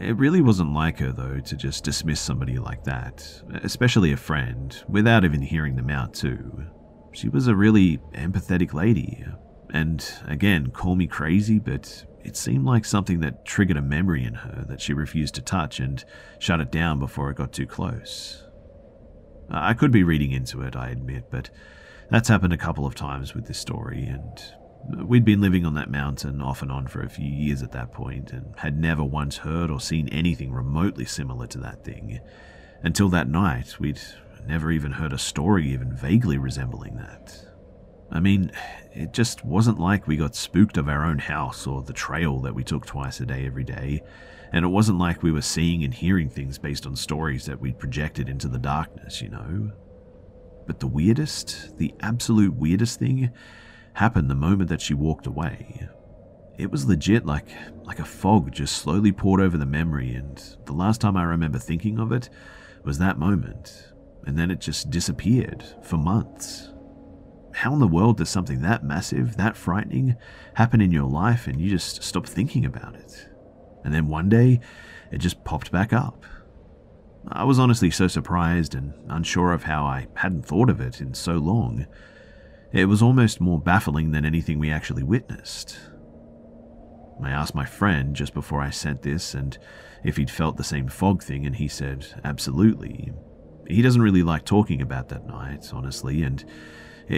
It 0.00 0.16
really 0.16 0.40
wasn't 0.40 0.72
like 0.72 0.98
her, 1.00 1.12
though, 1.12 1.40
to 1.40 1.56
just 1.56 1.84
dismiss 1.84 2.22
somebody 2.22 2.56
like 2.56 2.84
that, 2.84 3.42
especially 3.64 4.12
a 4.12 4.16
friend, 4.16 4.82
without 4.88 5.26
even 5.26 5.42
hearing 5.42 5.76
them 5.76 5.90
out, 5.90 6.14
too. 6.14 6.68
She 7.12 7.28
was 7.28 7.48
a 7.48 7.54
really 7.54 7.98
empathetic 8.14 8.72
lady. 8.72 9.26
And 9.72 10.04
again, 10.26 10.70
call 10.70 10.96
me 10.96 11.06
crazy, 11.06 11.58
but 11.58 12.04
it 12.24 12.36
seemed 12.36 12.64
like 12.64 12.84
something 12.84 13.20
that 13.20 13.44
triggered 13.44 13.76
a 13.76 13.82
memory 13.82 14.24
in 14.24 14.34
her 14.34 14.64
that 14.68 14.80
she 14.80 14.92
refused 14.92 15.34
to 15.36 15.42
touch 15.42 15.80
and 15.80 16.04
shut 16.38 16.60
it 16.60 16.70
down 16.70 16.98
before 16.98 17.30
it 17.30 17.36
got 17.36 17.52
too 17.52 17.66
close. 17.66 18.44
I 19.50 19.74
could 19.74 19.90
be 19.90 20.04
reading 20.04 20.32
into 20.32 20.62
it, 20.62 20.76
I 20.76 20.90
admit, 20.90 21.30
but 21.30 21.50
that's 22.08 22.28
happened 22.28 22.52
a 22.52 22.58
couple 22.58 22.86
of 22.86 22.94
times 22.94 23.34
with 23.34 23.46
this 23.46 23.58
story, 23.58 24.04
and 24.04 25.08
we'd 25.08 25.24
been 25.24 25.40
living 25.40 25.64
on 25.64 25.74
that 25.74 25.90
mountain 25.90 26.40
off 26.40 26.62
and 26.62 26.70
on 26.70 26.86
for 26.86 27.02
a 27.02 27.08
few 27.08 27.28
years 27.28 27.62
at 27.62 27.72
that 27.72 27.92
point, 27.92 28.32
and 28.32 28.54
had 28.58 28.78
never 28.78 29.02
once 29.02 29.38
heard 29.38 29.70
or 29.70 29.80
seen 29.80 30.08
anything 30.08 30.52
remotely 30.52 31.04
similar 31.04 31.46
to 31.48 31.58
that 31.58 31.84
thing. 31.84 32.20
Until 32.82 33.08
that 33.10 33.28
night, 33.28 33.80
we'd 33.80 34.00
never 34.46 34.70
even 34.70 34.92
heard 34.92 35.12
a 35.12 35.18
story 35.18 35.68
even 35.72 35.94
vaguely 35.94 36.38
resembling 36.38 36.96
that. 36.96 37.49
I 38.12 38.20
mean, 38.20 38.50
it 38.92 39.12
just 39.12 39.44
wasn't 39.44 39.78
like 39.78 40.06
we 40.06 40.16
got 40.16 40.34
spooked 40.34 40.76
of 40.76 40.88
our 40.88 41.04
own 41.04 41.18
house 41.18 41.66
or 41.66 41.82
the 41.82 41.92
trail 41.92 42.40
that 42.40 42.54
we 42.54 42.64
took 42.64 42.86
twice 42.86 43.20
a 43.20 43.26
day 43.26 43.46
every 43.46 43.64
day, 43.64 44.02
and 44.52 44.64
it 44.64 44.68
wasn't 44.68 44.98
like 44.98 45.22
we 45.22 45.32
were 45.32 45.42
seeing 45.42 45.84
and 45.84 45.94
hearing 45.94 46.28
things 46.28 46.58
based 46.58 46.86
on 46.86 46.96
stories 46.96 47.46
that 47.46 47.60
we'd 47.60 47.78
projected 47.78 48.28
into 48.28 48.48
the 48.48 48.58
darkness, 48.58 49.22
you 49.22 49.28
know? 49.28 49.70
But 50.66 50.80
the 50.80 50.88
weirdest, 50.88 51.78
the 51.78 51.94
absolute 52.00 52.54
weirdest 52.54 52.98
thing 52.98 53.30
happened 53.94 54.28
the 54.28 54.34
moment 54.34 54.70
that 54.70 54.80
she 54.80 54.94
walked 54.94 55.26
away. 55.26 55.88
It 56.58 56.70
was 56.70 56.86
legit 56.86 57.24
like 57.24 57.48
like 57.84 58.00
a 58.00 58.04
fog 58.04 58.52
just 58.52 58.76
slowly 58.76 59.12
poured 59.12 59.40
over 59.40 59.56
the 59.56 59.66
memory 59.66 60.14
and 60.14 60.56
the 60.66 60.72
last 60.72 61.00
time 61.00 61.16
I 61.16 61.22
remember 61.22 61.58
thinking 61.58 61.98
of 61.98 62.12
it 62.12 62.28
was 62.84 62.98
that 62.98 63.18
moment 63.18 63.92
and 64.26 64.38
then 64.38 64.50
it 64.50 64.60
just 64.60 64.90
disappeared 64.90 65.64
for 65.82 65.96
months. 65.96 66.70
How 67.52 67.72
in 67.72 67.80
the 67.80 67.88
world 67.88 68.18
does 68.18 68.30
something 68.30 68.62
that 68.62 68.84
massive, 68.84 69.36
that 69.36 69.56
frightening, 69.56 70.16
happen 70.54 70.80
in 70.80 70.92
your 70.92 71.08
life 71.08 71.46
and 71.46 71.60
you 71.60 71.68
just 71.70 72.02
stop 72.02 72.26
thinking 72.26 72.64
about 72.64 72.94
it? 72.94 73.28
And 73.84 73.92
then 73.92 74.08
one 74.08 74.28
day, 74.28 74.60
it 75.10 75.18
just 75.18 75.44
popped 75.44 75.72
back 75.72 75.92
up. 75.92 76.24
I 77.28 77.44
was 77.44 77.58
honestly 77.58 77.90
so 77.90 78.08
surprised 78.08 78.74
and 78.74 78.94
unsure 79.08 79.52
of 79.52 79.64
how 79.64 79.84
I 79.84 80.06
hadn't 80.14 80.46
thought 80.46 80.70
of 80.70 80.80
it 80.80 81.00
in 81.00 81.14
so 81.14 81.34
long. 81.34 81.86
It 82.72 82.86
was 82.86 83.02
almost 83.02 83.40
more 83.40 83.58
baffling 83.58 84.12
than 84.12 84.24
anything 84.24 84.58
we 84.58 84.70
actually 84.70 85.02
witnessed. 85.02 85.78
I 87.22 87.30
asked 87.30 87.54
my 87.54 87.66
friend 87.66 88.16
just 88.16 88.32
before 88.32 88.62
I 88.62 88.70
sent 88.70 89.02
this 89.02 89.34
and 89.34 89.58
if 90.02 90.16
he'd 90.16 90.30
felt 90.30 90.56
the 90.56 90.64
same 90.64 90.88
fog 90.88 91.22
thing, 91.22 91.44
and 91.44 91.54
he 91.54 91.68
said, 91.68 92.06
absolutely. 92.24 93.12
He 93.66 93.82
doesn't 93.82 94.00
really 94.00 94.22
like 94.22 94.44
talking 94.44 94.80
about 94.80 95.08
that 95.10 95.26
night, 95.26 95.70
honestly, 95.72 96.22
and 96.22 96.42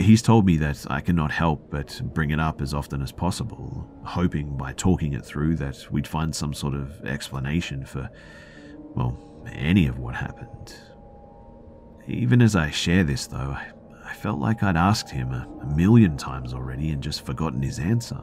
he's 0.00 0.22
told 0.22 0.46
me 0.46 0.56
that 0.56 0.86
I 0.88 1.00
cannot 1.00 1.30
help 1.30 1.70
but 1.70 2.00
bring 2.14 2.30
it 2.30 2.40
up 2.40 2.62
as 2.62 2.72
often 2.72 3.02
as 3.02 3.12
possible, 3.12 3.86
hoping 4.04 4.56
by 4.56 4.72
talking 4.72 5.12
it 5.12 5.24
through 5.24 5.56
that 5.56 5.86
we'd 5.90 6.06
find 6.06 6.34
some 6.34 6.54
sort 6.54 6.74
of 6.74 7.04
explanation 7.04 7.84
for, 7.84 8.08
well, 8.94 9.18
any 9.52 9.86
of 9.86 9.98
what 9.98 10.14
happened. 10.14 10.74
Even 12.06 12.40
as 12.40 12.56
I 12.56 12.70
share 12.70 13.04
this, 13.04 13.26
though, 13.26 13.56
I 14.04 14.14
felt 14.14 14.40
like 14.40 14.62
I'd 14.62 14.76
asked 14.76 15.10
him 15.10 15.32
a, 15.32 15.48
million 15.76 16.16
times 16.16 16.52
already 16.52 16.90
and 16.90 17.02
just 17.02 17.24
forgotten 17.24 17.62
his 17.62 17.78
answer. 17.78 18.20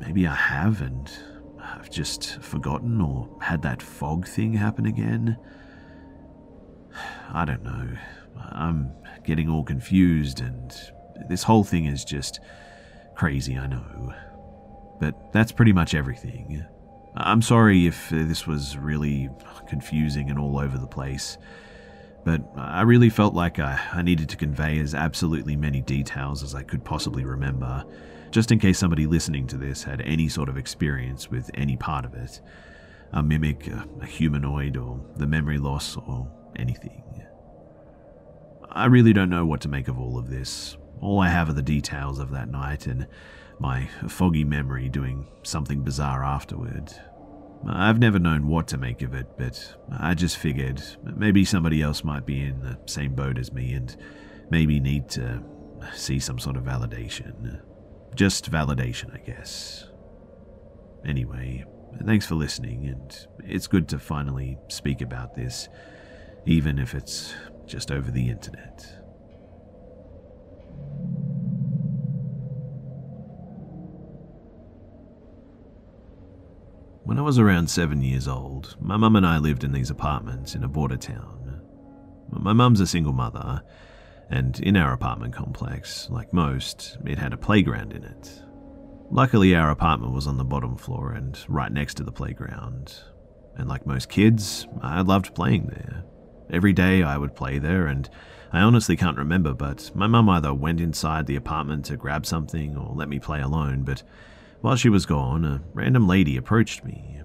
Maybe 0.00 0.26
I 0.26 0.34
have 0.34 0.80
and 0.80 1.10
I've 1.60 1.90
just 1.90 2.40
forgotten 2.42 3.00
or 3.00 3.28
had 3.40 3.62
that 3.62 3.82
fog 3.82 4.26
thing 4.26 4.52
happen 4.52 4.86
again. 4.86 5.36
I 7.32 7.44
don't 7.44 7.64
know. 7.64 7.88
I'm 8.52 8.92
getting 9.26 9.48
all 9.48 9.64
confused, 9.64 10.40
and 10.40 10.74
this 11.28 11.42
whole 11.42 11.64
thing 11.64 11.84
is 11.84 12.04
just 12.04 12.40
crazy, 13.14 13.56
I 13.56 13.66
know. 13.66 14.14
But 15.00 15.32
that's 15.32 15.52
pretty 15.52 15.72
much 15.72 15.94
everything. 15.94 16.64
I'm 17.16 17.42
sorry 17.42 17.86
if 17.86 18.08
this 18.10 18.46
was 18.46 18.76
really 18.76 19.28
confusing 19.68 20.30
and 20.30 20.38
all 20.38 20.58
over 20.58 20.78
the 20.78 20.86
place, 20.86 21.38
but 22.24 22.42
I 22.56 22.82
really 22.82 23.10
felt 23.10 23.34
like 23.34 23.58
I, 23.58 23.80
I 23.92 24.02
needed 24.02 24.28
to 24.30 24.36
convey 24.36 24.78
as 24.80 24.94
absolutely 24.94 25.56
many 25.56 25.80
details 25.80 26.42
as 26.42 26.54
I 26.54 26.62
could 26.62 26.84
possibly 26.84 27.24
remember, 27.24 27.84
just 28.30 28.50
in 28.52 28.58
case 28.58 28.78
somebody 28.78 29.06
listening 29.06 29.46
to 29.48 29.56
this 29.56 29.82
had 29.82 30.00
any 30.02 30.28
sort 30.28 30.48
of 30.48 30.56
experience 30.56 31.30
with 31.30 31.50
any 31.54 31.76
part 31.76 32.04
of 32.04 32.14
it 32.14 32.40
a 33.12 33.22
mimic, 33.22 33.68
a, 33.68 33.86
a 34.02 34.06
humanoid, 34.06 34.76
or 34.76 35.00
the 35.16 35.26
memory 35.26 35.58
loss, 35.58 35.96
or 35.96 36.28
anything. 36.56 37.02
I 38.76 38.86
really 38.86 39.14
don't 39.14 39.30
know 39.30 39.46
what 39.46 39.62
to 39.62 39.68
make 39.68 39.88
of 39.88 39.98
all 39.98 40.18
of 40.18 40.28
this. 40.28 40.76
All 41.00 41.18
I 41.18 41.30
have 41.30 41.48
are 41.48 41.54
the 41.54 41.62
details 41.62 42.18
of 42.18 42.30
that 42.32 42.50
night 42.50 42.86
and 42.86 43.06
my 43.58 43.88
foggy 44.06 44.44
memory 44.44 44.90
doing 44.90 45.26
something 45.44 45.80
bizarre 45.80 46.22
afterward. 46.22 46.92
I've 47.66 47.98
never 47.98 48.18
known 48.18 48.48
what 48.48 48.68
to 48.68 48.76
make 48.76 49.00
of 49.00 49.14
it, 49.14 49.38
but 49.38 49.76
I 49.90 50.12
just 50.12 50.36
figured 50.36 50.82
maybe 51.02 51.42
somebody 51.42 51.80
else 51.80 52.04
might 52.04 52.26
be 52.26 52.42
in 52.42 52.60
the 52.60 52.78
same 52.84 53.14
boat 53.14 53.38
as 53.38 53.50
me 53.50 53.72
and 53.72 53.96
maybe 54.50 54.78
need 54.78 55.08
to 55.10 55.42
see 55.94 56.18
some 56.18 56.38
sort 56.38 56.58
of 56.58 56.64
validation. 56.64 57.62
Just 58.14 58.50
validation, 58.50 59.14
I 59.14 59.24
guess. 59.24 59.88
Anyway, 61.06 61.64
thanks 62.04 62.26
for 62.26 62.34
listening, 62.34 62.88
and 62.88 63.26
it's 63.42 63.68
good 63.68 63.88
to 63.88 63.98
finally 63.98 64.58
speak 64.68 65.00
about 65.00 65.34
this 65.34 65.70
even 66.46 66.78
if 66.78 66.94
it's 66.94 67.34
just 67.66 67.90
over 67.90 68.10
the 68.10 68.28
internet. 68.28 68.86
When 77.04 77.18
I 77.18 77.22
was 77.22 77.38
around 77.38 77.70
seven 77.70 78.02
years 78.02 78.26
old, 78.26 78.76
my 78.80 78.96
mum 78.96 79.14
and 79.14 79.24
I 79.26 79.38
lived 79.38 79.62
in 79.62 79.72
these 79.72 79.90
apartments 79.90 80.54
in 80.56 80.64
a 80.64 80.68
border 80.68 80.96
town. 80.96 81.60
My 82.28 82.52
mum's 82.52 82.80
a 82.80 82.86
single 82.86 83.12
mother, 83.12 83.62
and 84.28 84.58
in 84.60 84.76
our 84.76 84.92
apartment 84.92 85.32
complex, 85.32 86.10
like 86.10 86.32
most, 86.32 86.98
it 87.06 87.18
had 87.18 87.32
a 87.32 87.36
playground 87.36 87.92
in 87.92 88.02
it. 88.02 88.42
Luckily, 89.10 89.54
our 89.54 89.70
apartment 89.70 90.14
was 90.14 90.26
on 90.26 90.36
the 90.36 90.44
bottom 90.44 90.76
floor 90.76 91.12
and 91.12 91.38
right 91.48 91.70
next 91.70 91.94
to 91.98 92.02
the 92.02 92.10
playground. 92.10 92.98
And 93.56 93.68
like 93.68 93.86
most 93.86 94.08
kids, 94.08 94.66
I 94.82 95.02
loved 95.02 95.34
playing 95.34 95.68
there. 95.68 96.04
Every 96.50 96.72
day 96.72 97.02
I 97.02 97.18
would 97.18 97.34
play 97.34 97.58
there, 97.58 97.86
and 97.86 98.08
I 98.52 98.60
honestly 98.60 98.96
can't 98.96 99.18
remember, 99.18 99.52
but 99.52 99.90
my 99.94 100.06
mum 100.06 100.28
either 100.28 100.54
went 100.54 100.80
inside 100.80 101.26
the 101.26 101.36
apartment 101.36 101.84
to 101.86 101.96
grab 101.96 102.24
something 102.24 102.76
or 102.76 102.94
let 102.94 103.08
me 103.08 103.18
play 103.18 103.40
alone. 103.40 103.82
But 103.82 104.02
while 104.60 104.76
she 104.76 104.88
was 104.88 105.06
gone, 105.06 105.44
a 105.44 105.62
random 105.74 106.06
lady 106.06 106.36
approached 106.36 106.84
me. 106.84 107.20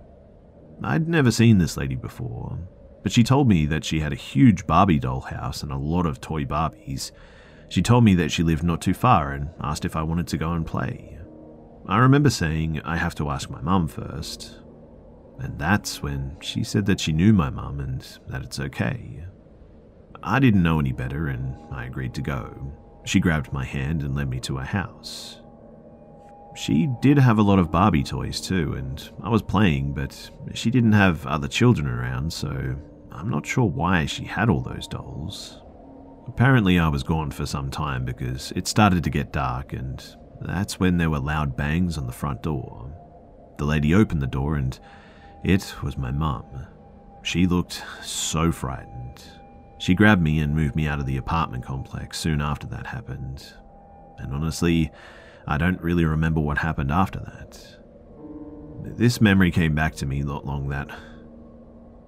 I'd 0.83 1.07
never 1.07 1.31
seen 1.31 1.59
this 1.59 1.77
lady 1.77 1.95
before, 1.95 2.57
but 3.03 3.11
she 3.11 3.23
told 3.23 3.47
me 3.47 3.65
that 3.67 3.85
she 3.85 3.99
had 3.99 4.11
a 4.11 4.17
huge 4.17 4.65
Barbie 4.65 4.99
doll 4.99 5.21
house 5.21 5.61
and 5.61 5.71
a 5.71 5.77
lot 5.77 6.05
of 6.07 6.19
toy 6.19 6.43
Barbies. 6.43 7.11
She 7.69 7.81
told 7.81 8.03
me 8.03 8.15
that 8.15 8.31
she 8.31 8.43
lived 8.43 8.63
not 8.63 8.81
too 8.81 8.93
far 8.93 9.31
and 9.31 9.49
asked 9.61 9.85
if 9.85 9.95
I 9.95 10.01
wanted 10.01 10.27
to 10.29 10.37
go 10.37 10.51
and 10.53 10.65
play. 10.65 11.19
I 11.87 11.97
remember 11.97 12.29
saying 12.29 12.81
I 12.83 12.97
have 12.97 13.15
to 13.15 13.29
ask 13.29 13.49
my 13.49 13.61
mum 13.61 13.87
first, 13.87 14.59
and 15.41 15.57
that's 15.57 16.03
when 16.03 16.37
she 16.39 16.63
said 16.63 16.85
that 16.85 16.99
she 16.99 17.11
knew 17.11 17.33
my 17.33 17.49
mum 17.49 17.79
and 17.79 18.01
that 18.27 18.43
it's 18.43 18.59
okay. 18.59 19.25
I 20.23 20.39
didn't 20.39 20.61
know 20.61 20.79
any 20.79 20.91
better 20.91 21.27
and 21.27 21.55
I 21.71 21.85
agreed 21.85 22.13
to 22.15 22.21
go. 22.21 22.71
She 23.05 23.19
grabbed 23.19 23.51
my 23.51 23.65
hand 23.65 24.03
and 24.03 24.15
led 24.15 24.29
me 24.29 24.39
to 24.41 24.57
her 24.57 24.65
house. 24.65 25.39
she 26.55 26.87
did 27.01 27.17
have 27.17 27.39
a 27.39 27.43
lot 27.43 27.57
of 27.59 27.71
Barbie 27.71 28.03
toys 28.03 28.39
too, 28.39 28.73
and 28.73 29.09
I 29.23 29.29
was 29.29 29.41
playing, 29.41 29.93
but 29.93 30.29
she 30.53 30.69
didn't 30.69 30.91
have 30.91 31.25
other 31.25 31.47
children 31.47 31.87
around, 31.87 32.31
so 32.31 32.75
I'm 33.11 33.29
not 33.29 33.45
sure 33.45 33.65
why 33.65 34.05
she 34.05 34.25
had 34.25 34.49
all 34.49 34.61
those 34.61 34.87
dolls. 34.87 35.61
Apparently, 36.27 36.77
I 36.77 36.87
was 36.89 37.03
gone 37.03 37.31
for 37.31 37.45
some 37.45 37.71
time 37.71 38.05
because 38.05 38.51
it 38.55 38.67
started 38.67 39.03
to 39.03 39.09
get 39.09 39.33
dark, 39.33 39.73
and 39.73 40.03
that's 40.41 40.79
when 40.79 40.97
there 40.97 41.09
were 41.09 41.19
loud 41.19 41.57
bangs 41.57 41.97
on 41.97 42.05
the 42.05 42.13
front 42.13 42.43
door. 42.43 42.91
The 43.57 43.65
lady 43.65 43.95
opened 43.95 44.21
the 44.21 44.27
door, 44.27 44.55
and 44.55 44.77
it 45.43 45.75
was 45.81 45.97
my 45.97 46.11
mum. 46.11 46.45
She 47.23 47.47
looked 47.47 47.83
so 48.03 48.51
frightened. 48.51 49.23
She 49.79 49.95
grabbed 49.95 50.21
me 50.21 50.39
and 50.39 50.55
moved 50.55 50.75
me 50.75 50.87
out 50.87 50.99
of 50.99 51.05
the 51.05 51.17
apartment 51.17 51.65
complex 51.65 52.19
soon 52.19 52.41
after 52.41 52.67
that 52.67 52.87
happened. 52.87 53.43
And 54.17 54.33
honestly, 54.33 54.91
I 55.47 55.57
don't 55.57 55.81
really 55.81 56.05
remember 56.05 56.39
what 56.39 56.59
happened 56.59 56.91
after 56.91 57.19
that. 57.19 57.77
This 58.83 59.21
memory 59.21 59.51
came 59.51 59.73
back 59.73 59.95
to 59.95 60.05
me 60.05 60.21
not 60.21 60.45
long 60.45 60.69
that. 60.69 60.89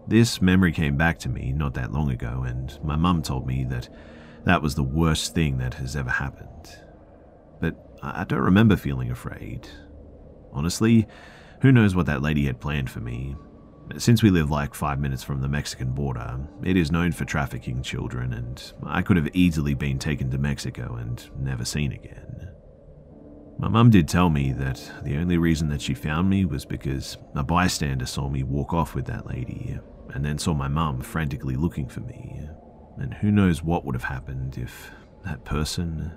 This 0.07 0.41
memory 0.41 0.71
came 0.71 0.97
back 0.97 1.17
to 1.19 1.29
me 1.29 1.51
not 1.51 1.73
that 1.75 1.91
long 1.91 2.11
ago, 2.11 2.43
and 2.45 2.77
my 2.83 2.95
mum 2.95 3.21
told 3.21 3.47
me 3.47 3.63
that 3.65 3.89
that 4.43 4.61
was 4.61 4.75
the 4.75 4.83
worst 4.83 5.33
thing 5.33 5.57
that 5.59 5.75
has 5.75 5.95
ever 5.95 6.09
happened. 6.09 6.77
But 7.61 7.75
I 8.01 8.25
don't 8.25 8.41
remember 8.41 8.75
feeling 8.75 9.09
afraid. 9.09 9.67
Honestly, 10.51 11.07
who 11.63 11.71
knows 11.71 11.95
what 11.95 12.05
that 12.05 12.21
lady 12.21 12.45
had 12.45 12.59
planned 12.59 12.89
for 12.89 12.99
me. 12.99 13.37
Since 13.97 14.21
we 14.21 14.29
live 14.29 14.51
like 14.51 14.75
five 14.75 14.99
minutes 14.99 15.23
from 15.23 15.39
the 15.39 15.47
Mexican 15.47 15.91
border, 15.91 16.37
it 16.61 16.75
is 16.75 16.91
known 16.91 17.13
for 17.13 17.23
trafficking 17.23 17.81
children, 17.81 18.33
and 18.33 18.73
I 18.85 19.01
could 19.01 19.15
have 19.15 19.29
easily 19.33 19.73
been 19.73 19.97
taken 19.97 20.29
to 20.31 20.37
Mexico 20.37 20.95
and 20.95 21.25
never 21.39 21.63
seen 21.63 21.93
again. 21.93 22.49
My 23.57 23.69
mum 23.69 23.89
did 23.89 24.09
tell 24.09 24.29
me 24.29 24.51
that 24.51 24.91
the 25.05 25.15
only 25.15 25.37
reason 25.37 25.69
that 25.69 25.81
she 25.81 25.93
found 25.93 26.29
me 26.29 26.43
was 26.43 26.65
because 26.65 27.17
a 27.33 27.45
bystander 27.45 28.07
saw 28.07 28.27
me 28.27 28.43
walk 28.43 28.73
off 28.73 28.93
with 28.93 29.05
that 29.05 29.25
lady, 29.25 29.79
and 30.09 30.25
then 30.25 30.37
saw 30.37 30.53
my 30.53 30.67
mum 30.67 30.99
frantically 30.99 31.55
looking 31.55 31.87
for 31.87 32.01
me. 32.01 32.41
And 32.97 33.13
who 33.13 33.31
knows 33.31 33.63
what 33.63 33.85
would 33.85 33.95
have 33.95 34.03
happened 34.03 34.57
if 34.57 34.91
that 35.23 35.45
person 35.45 36.11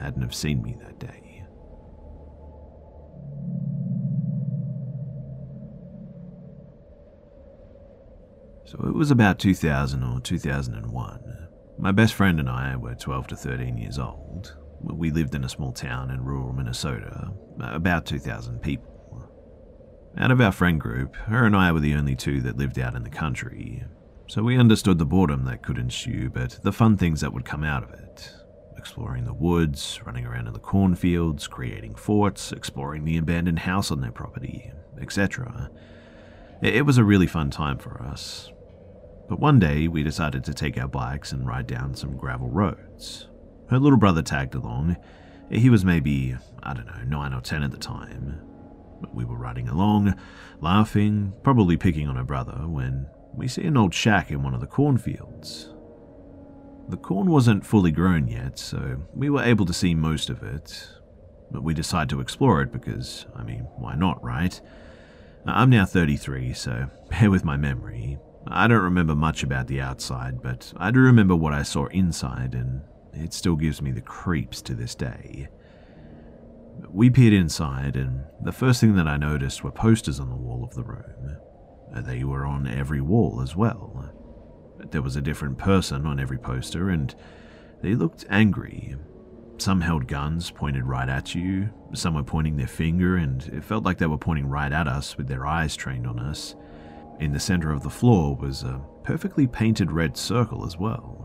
hadn't 0.00 0.22
have 0.22 0.34
seen 0.34 0.62
me 0.62 0.74
that 0.80 0.98
day. 0.98 1.33
So 8.74 8.88
it 8.88 8.94
was 8.94 9.10
about 9.10 9.38
2000 9.38 10.02
or 10.02 10.20
2001. 10.20 11.48
My 11.78 11.92
best 11.92 12.14
friend 12.14 12.40
and 12.40 12.48
I 12.48 12.76
were 12.76 12.94
12 12.94 13.28
to 13.28 13.36
13 13.36 13.78
years 13.78 13.98
old. 13.98 14.56
We 14.80 15.10
lived 15.10 15.34
in 15.34 15.44
a 15.44 15.48
small 15.48 15.72
town 15.72 16.10
in 16.10 16.24
rural 16.24 16.52
Minnesota, 16.52 17.32
about 17.60 18.06
2,000 18.06 18.60
people. 18.60 19.30
Out 20.18 20.30
of 20.30 20.40
our 20.40 20.52
friend 20.52 20.80
group, 20.80 21.14
her 21.16 21.46
and 21.46 21.56
I 21.56 21.70
were 21.72 21.80
the 21.80 21.94
only 21.94 22.16
two 22.16 22.40
that 22.42 22.56
lived 22.56 22.78
out 22.78 22.96
in 22.96 23.02
the 23.02 23.10
country, 23.10 23.84
so 24.28 24.42
we 24.42 24.58
understood 24.58 24.98
the 24.98 25.06
boredom 25.06 25.44
that 25.44 25.62
could 25.62 25.78
ensue, 25.78 26.30
but 26.30 26.58
the 26.62 26.72
fun 26.72 26.96
things 26.96 27.20
that 27.20 27.32
would 27.32 27.44
come 27.44 27.64
out 27.64 27.84
of 27.84 27.90
it. 27.90 28.30
Exploring 28.76 29.24
the 29.24 29.34
woods, 29.34 30.00
running 30.04 30.26
around 30.26 30.46
in 30.46 30.52
the 30.52 30.58
cornfields, 30.58 31.46
creating 31.46 31.94
forts, 31.94 32.50
exploring 32.50 33.04
the 33.04 33.18
abandoned 33.18 33.60
house 33.60 33.90
on 33.90 34.00
their 34.00 34.12
property, 34.12 34.72
etc. 35.00 35.70
It 36.62 36.86
was 36.86 36.98
a 36.98 37.04
really 37.04 37.26
fun 37.26 37.50
time 37.50 37.78
for 37.78 38.02
us. 38.02 38.50
But 39.28 39.40
one 39.40 39.58
day 39.58 39.88
we 39.88 40.02
decided 40.02 40.44
to 40.44 40.54
take 40.54 40.78
our 40.78 40.88
bikes 40.88 41.32
and 41.32 41.46
ride 41.46 41.66
down 41.66 41.94
some 41.94 42.16
gravel 42.16 42.50
roads. 42.50 43.28
Her 43.70 43.78
little 43.78 43.98
brother 43.98 44.22
tagged 44.22 44.54
along. 44.54 44.96
He 45.50 45.70
was 45.70 45.84
maybe, 45.84 46.36
I 46.62 46.74
don't 46.74 46.86
know, 46.86 47.02
9 47.06 47.34
or 47.34 47.40
10 47.40 47.62
at 47.62 47.70
the 47.70 47.78
time. 47.78 48.40
But 49.00 49.14
We 49.14 49.24
were 49.24 49.36
riding 49.36 49.68
along, 49.68 50.14
laughing, 50.60 51.32
probably 51.42 51.76
picking 51.76 52.08
on 52.08 52.16
her 52.16 52.24
brother, 52.24 52.66
when 52.66 53.06
we 53.34 53.48
see 53.48 53.64
an 53.64 53.76
old 53.76 53.94
shack 53.94 54.30
in 54.30 54.42
one 54.42 54.54
of 54.54 54.60
the 54.60 54.66
cornfields. 54.66 55.70
The 56.88 56.96
corn 56.96 57.30
wasn't 57.30 57.64
fully 57.64 57.90
grown 57.90 58.28
yet, 58.28 58.58
so 58.58 59.02
we 59.14 59.30
were 59.30 59.42
able 59.42 59.64
to 59.66 59.72
see 59.72 59.94
most 59.94 60.28
of 60.30 60.42
it. 60.42 60.88
But 61.50 61.62
we 61.62 61.74
decided 61.74 62.10
to 62.10 62.20
explore 62.20 62.62
it 62.62 62.72
because, 62.72 63.26
I 63.34 63.42
mean, 63.42 63.66
why 63.76 63.94
not, 63.94 64.22
right? 64.22 64.60
I'm 65.46 65.70
now 65.70 65.84
33, 65.84 66.52
so 66.52 66.88
bear 67.10 67.30
with 67.30 67.44
my 67.44 67.56
memory. 67.56 68.18
I 68.46 68.68
don't 68.68 68.82
remember 68.82 69.14
much 69.14 69.42
about 69.42 69.68
the 69.68 69.80
outside, 69.80 70.42
but 70.42 70.72
I 70.76 70.90
do 70.90 71.00
remember 71.00 71.34
what 71.34 71.54
I 71.54 71.62
saw 71.62 71.86
inside, 71.86 72.54
and 72.54 72.82
it 73.12 73.32
still 73.32 73.56
gives 73.56 73.80
me 73.80 73.90
the 73.90 74.00
creeps 74.00 74.60
to 74.62 74.74
this 74.74 74.94
day. 74.94 75.48
We 76.90 77.08
peered 77.10 77.32
inside, 77.32 77.96
and 77.96 78.24
the 78.42 78.52
first 78.52 78.80
thing 78.80 78.96
that 78.96 79.08
I 79.08 79.16
noticed 79.16 79.64
were 79.64 79.70
posters 79.70 80.20
on 80.20 80.28
the 80.28 80.36
wall 80.36 80.64
of 80.64 80.74
the 80.74 80.82
room. 80.82 81.36
They 81.94 82.24
were 82.24 82.44
on 82.44 82.66
every 82.66 83.00
wall 83.00 83.40
as 83.40 83.56
well. 83.56 84.12
There 84.90 85.02
was 85.02 85.16
a 85.16 85.22
different 85.22 85.56
person 85.56 86.04
on 86.06 86.20
every 86.20 86.38
poster, 86.38 86.90
and 86.90 87.14
they 87.82 87.94
looked 87.94 88.26
angry. 88.28 88.96
Some 89.56 89.80
held 89.80 90.08
guns 90.08 90.50
pointed 90.50 90.84
right 90.84 91.08
at 91.08 91.34
you, 91.34 91.70
some 91.94 92.14
were 92.14 92.24
pointing 92.24 92.56
their 92.56 92.66
finger, 92.66 93.16
and 93.16 93.42
it 93.46 93.64
felt 93.64 93.84
like 93.84 93.98
they 93.98 94.06
were 94.06 94.18
pointing 94.18 94.48
right 94.48 94.72
at 94.72 94.88
us 94.88 95.16
with 95.16 95.28
their 95.28 95.46
eyes 95.46 95.76
trained 95.76 96.06
on 96.06 96.18
us. 96.18 96.56
In 97.20 97.32
the 97.32 97.40
center 97.40 97.72
of 97.72 97.82
the 97.82 97.90
floor 97.90 98.34
was 98.36 98.62
a 98.62 98.80
perfectly 99.02 99.46
painted 99.46 99.92
red 99.92 100.16
circle 100.16 100.66
as 100.66 100.76
well. 100.76 101.20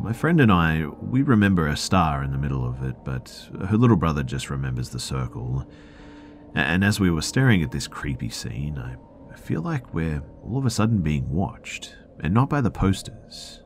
My 0.00 0.12
friend 0.12 0.40
and 0.40 0.52
I, 0.52 0.86
we 1.00 1.22
remember 1.22 1.66
a 1.66 1.76
star 1.76 2.22
in 2.22 2.30
the 2.30 2.38
middle 2.38 2.66
of 2.66 2.82
it, 2.82 2.96
but 3.04 3.48
her 3.68 3.76
little 3.76 3.96
brother 3.96 4.22
just 4.22 4.50
remembers 4.50 4.90
the 4.90 5.00
circle. 5.00 5.66
And 6.54 6.84
as 6.84 7.00
we 7.00 7.10
were 7.10 7.22
staring 7.22 7.62
at 7.62 7.70
this 7.70 7.88
creepy 7.88 8.28
scene, 8.28 8.78
I 8.78 8.96
feel 9.36 9.62
like 9.62 9.92
we're 9.92 10.22
all 10.42 10.58
of 10.58 10.66
a 10.66 10.70
sudden 10.70 11.02
being 11.02 11.28
watched, 11.30 11.96
and 12.20 12.34
not 12.34 12.48
by 12.50 12.60
the 12.60 12.70
posters. 12.70 13.62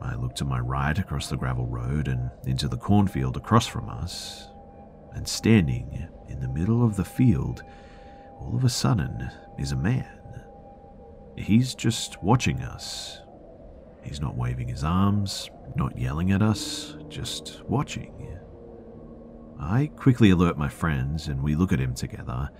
I 0.00 0.14
look 0.14 0.34
to 0.36 0.44
my 0.44 0.60
right 0.60 0.98
across 0.98 1.28
the 1.28 1.36
gravel 1.36 1.66
road 1.66 2.08
and 2.08 2.30
into 2.46 2.68
the 2.68 2.76
cornfield 2.76 3.36
across 3.36 3.66
from 3.66 3.88
us, 3.88 4.48
and 5.14 5.26
standing 5.26 6.08
in 6.28 6.40
the 6.40 6.48
middle 6.48 6.84
of 6.84 6.96
the 6.96 7.04
field, 7.04 7.62
all 8.38 8.56
of 8.56 8.64
a 8.64 8.68
sudden, 8.68 9.30
is 9.58 9.72
a 9.72 9.76
man. 9.76 10.06
He's 11.36 11.74
just 11.74 12.22
watching 12.22 12.62
us, 12.62 13.20
He's 14.06 14.20
not 14.20 14.36
waving 14.36 14.68
his 14.68 14.84
arms, 14.84 15.50
not 15.74 15.98
yelling 15.98 16.30
at 16.30 16.40
us, 16.40 16.94
just 17.08 17.62
watching. 17.64 18.38
I 19.58 19.90
quickly 19.96 20.30
alert 20.30 20.56
my 20.56 20.68
friends 20.68 21.26
and 21.26 21.42
we 21.42 21.56
look 21.56 21.72
at 21.72 21.80
him 21.80 21.92
together. 21.92 22.50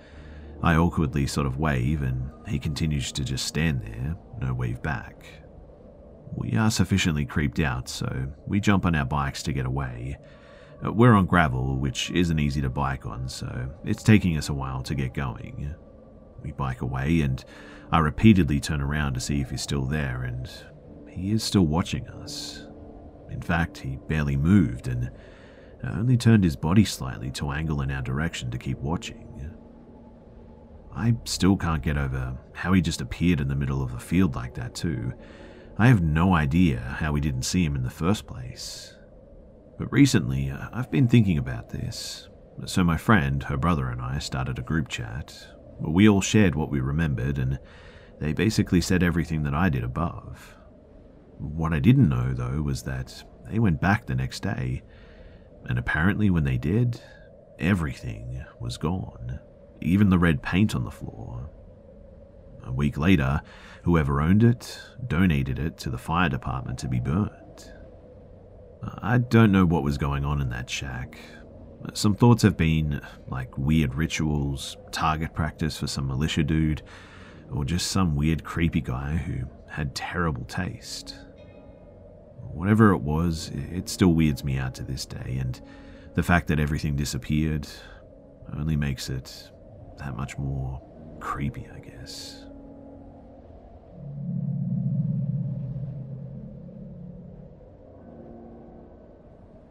I 0.61 0.75
awkwardly 0.75 1.25
sort 1.25 1.47
of 1.47 1.57
wave 1.57 2.01
and 2.01 2.29
he 2.47 2.59
continues 2.59 3.13
to 3.13 3.23
just 3.23 3.45
stand 3.45 3.81
there, 3.81 4.17
no 4.41 4.53
wave 4.53 4.81
back. 4.81 5.25
We 6.35 6.57
are 6.57 6.69
sufficiently 6.69 7.25
creeped 7.25 7.61
out, 7.61 7.87
so 7.87 8.27
we 8.45 8.59
jump 8.59 8.85
on 8.85 8.93
our 8.93 9.05
bikes 9.05 9.41
to 9.43 9.53
get 9.53 9.65
away. 9.65 10.17
Uh, 10.85 10.91
we're 10.91 11.13
on 11.13 11.25
gravel, 11.25 11.77
which 11.77 12.11
isn't 12.11 12.39
easy 12.39 12.61
to 12.61 12.69
bike 12.69 13.05
on, 13.05 13.27
so 13.27 13.69
it's 13.83 14.03
taking 14.03 14.37
us 14.37 14.49
a 14.49 14.53
while 14.53 14.83
to 14.83 14.95
get 14.95 15.13
going. 15.13 15.73
We 16.43 16.51
bike 16.51 16.81
away, 16.81 17.21
and 17.21 17.43
I 17.91 17.99
repeatedly 17.99 18.59
turn 18.59 18.81
around 18.81 19.13
to 19.15 19.19
see 19.19 19.41
if 19.41 19.49
he's 19.49 19.61
still 19.61 19.85
there, 19.85 20.23
and 20.23 20.49
he 21.09 21.31
is 21.31 21.43
still 21.43 21.65
watching 21.65 22.07
us. 22.07 22.63
In 23.31 23.41
fact, 23.41 23.79
he 23.79 23.97
barely 24.07 24.37
moved 24.37 24.87
and 24.87 25.11
uh, 25.83 25.89
only 25.89 26.17
turned 26.17 26.43
his 26.43 26.55
body 26.55 26.85
slightly 26.85 27.31
to 27.31 27.51
angle 27.51 27.81
in 27.81 27.91
our 27.91 28.01
direction 28.01 28.51
to 28.51 28.57
keep 28.57 28.77
watching. 28.79 29.23
I 30.95 31.15
still 31.25 31.57
can't 31.57 31.83
get 31.83 31.97
over 31.97 32.35
how 32.53 32.73
he 32.73 32.81
just 32.81 33.01
appeared 33.01 33.39
in 33.39 33.49
the 33.49 33.55
middle 33.55 33.83
of 33.83 33.91
the 33.91 33.99
field 33.99 34.35
like 34.35 34.55
that, 34.55 34.73
too. 34.73 35.13
I 35.77 35.87
have 35.87 36.01
no 36.01 36.33
idea 36.33 36.79
how 36.79 37.11
we 37.11 37.21
didn't 37.21 37.43
see 37.43 37.63
him 37.63 37.75
in 37.75 37.83
the 37.83 37.89
first 37.91 38.25
place. 38.25 38.96
But 39.77 39.91
recently, 39.91 40.49
uh, 40.49 40.69
I've 40.73 40.89
been 40.91 41.07
thinking 41.07 41.37
about 41.37 41.69
this. 41.69 42.29
So, 42.65 42.83
my 42.83 42.97
friend, 42.97 43.43
her 43.43 43.57
brother, 43.57 43.89
and 43.89 44.01
I 44.01 44.17
started 44.19 44.57
a 44.57 44.63
group 44.63 44.87
chat. 44.87 45.47
We 45.79 46.09
all 46.09 46.21
shared 46.21 46.55
what 46.55 46.71
we 46.71 46.79
remembered, 46.79 47.37
and 47.37 47.59
they 48.19 48.33
basically 48.33 48.81
said 48.81 49.03
everything 49.03 49.43
that 49.43 49.53
I 49.53 49.69
did 49.69 49.83
above. 49.83 50.55
What 51.37 51.73
I 51.73 51.79
didn't 51.79 52.09
know, 52.09 52.33
though, 52.33 52.63
was 52.63 52.81
that 52.83 53.23
they 53.47 53.59
went 53.59 53.79
back 53.79 54.07
the 54.07 54.15
next 54.15 54.41
day, 54.41 54.81
and 55.65 55.77
apparently, 55.77 56.31
when 56.31 56.43
they 56.43 56.57
did, 56.57 56.99
everything 57.59 58.43
was 58.59 58.77
gone, 58.77 59.39
even 59.81 60.09
the 60.09 60.17
red 60.17 60.41
paint 60.41 60.75
on 60.75 60.83
the 60.83 60.91
floor. 60.91 61.51
A 62.63 62.71
week 62.71 62.97
later, 62.97 63.41
whoever 63.83 64.19
owned 64.19 64.43
it 64.43 64.79
donated 65.05 65.59
it 65.59 65.77
to 65.77 65.91
the 65.91 65.97
fire 65.99 66.29
department 66.29 66.79
to 66.79 66.87
be 66.87 66.99
burnt. 66.99 67.31
I 68.99 69.17
don't 69.17 69.51
know 69.51 69.65
what 69.65 69.83
was 69.83 69.97
going 69.97 70.25
on 70.25 70.41
in 70.41 70.49
that 70.49 70.69
shack. 70.69 71.17
Some 71.93 72.15
thoughts 72.15 72.41
have 72.43 72.57
been 72.57 73.01
like 73.27 73.57
weird 73.57 73.95
rituals, 73.95 74.77
target 74.91 75.33
practice 75.33 75.77
for 75.77 75.87
some 75.87 76.07
militia 76.07 76.43
dude, 76.43 76.81
or 77.51 77.63
just 77.63 77.91
some 77.91 78.15
weird 78.15 78.43
creepy 78.43 78.81
guy 78.81 79.15
who 79.15 79.45
had 79.69 79.95
terrible 79.95 80.43
taste. 80.45 81.15
Whatever 82.51 82.91
it 82.91 83.01
was, 83.01 83.51
it 83.53 83.87
still 83.89 84.13
weirds 84.13 84.43
me 84.43 84.57
out 84.57 84.73
to 84.75 84.83
this 84.83 85.05
day, 85.05 85.37
and 85.39 85.61
The 86.17 86.23
fact 86.23 86.47
that 86.47 86.59
everything 86.59 86.95
disappeared 86.95 87.67
only 88.57 88.75
makes 88.75 89.07
it 89.07 89.51
that 89.99 90.17
much 90.17 90.35
more 90.39 90.81
creepy, 91.19 91.67
I 91.71 91.77
guess. 91.77 92.43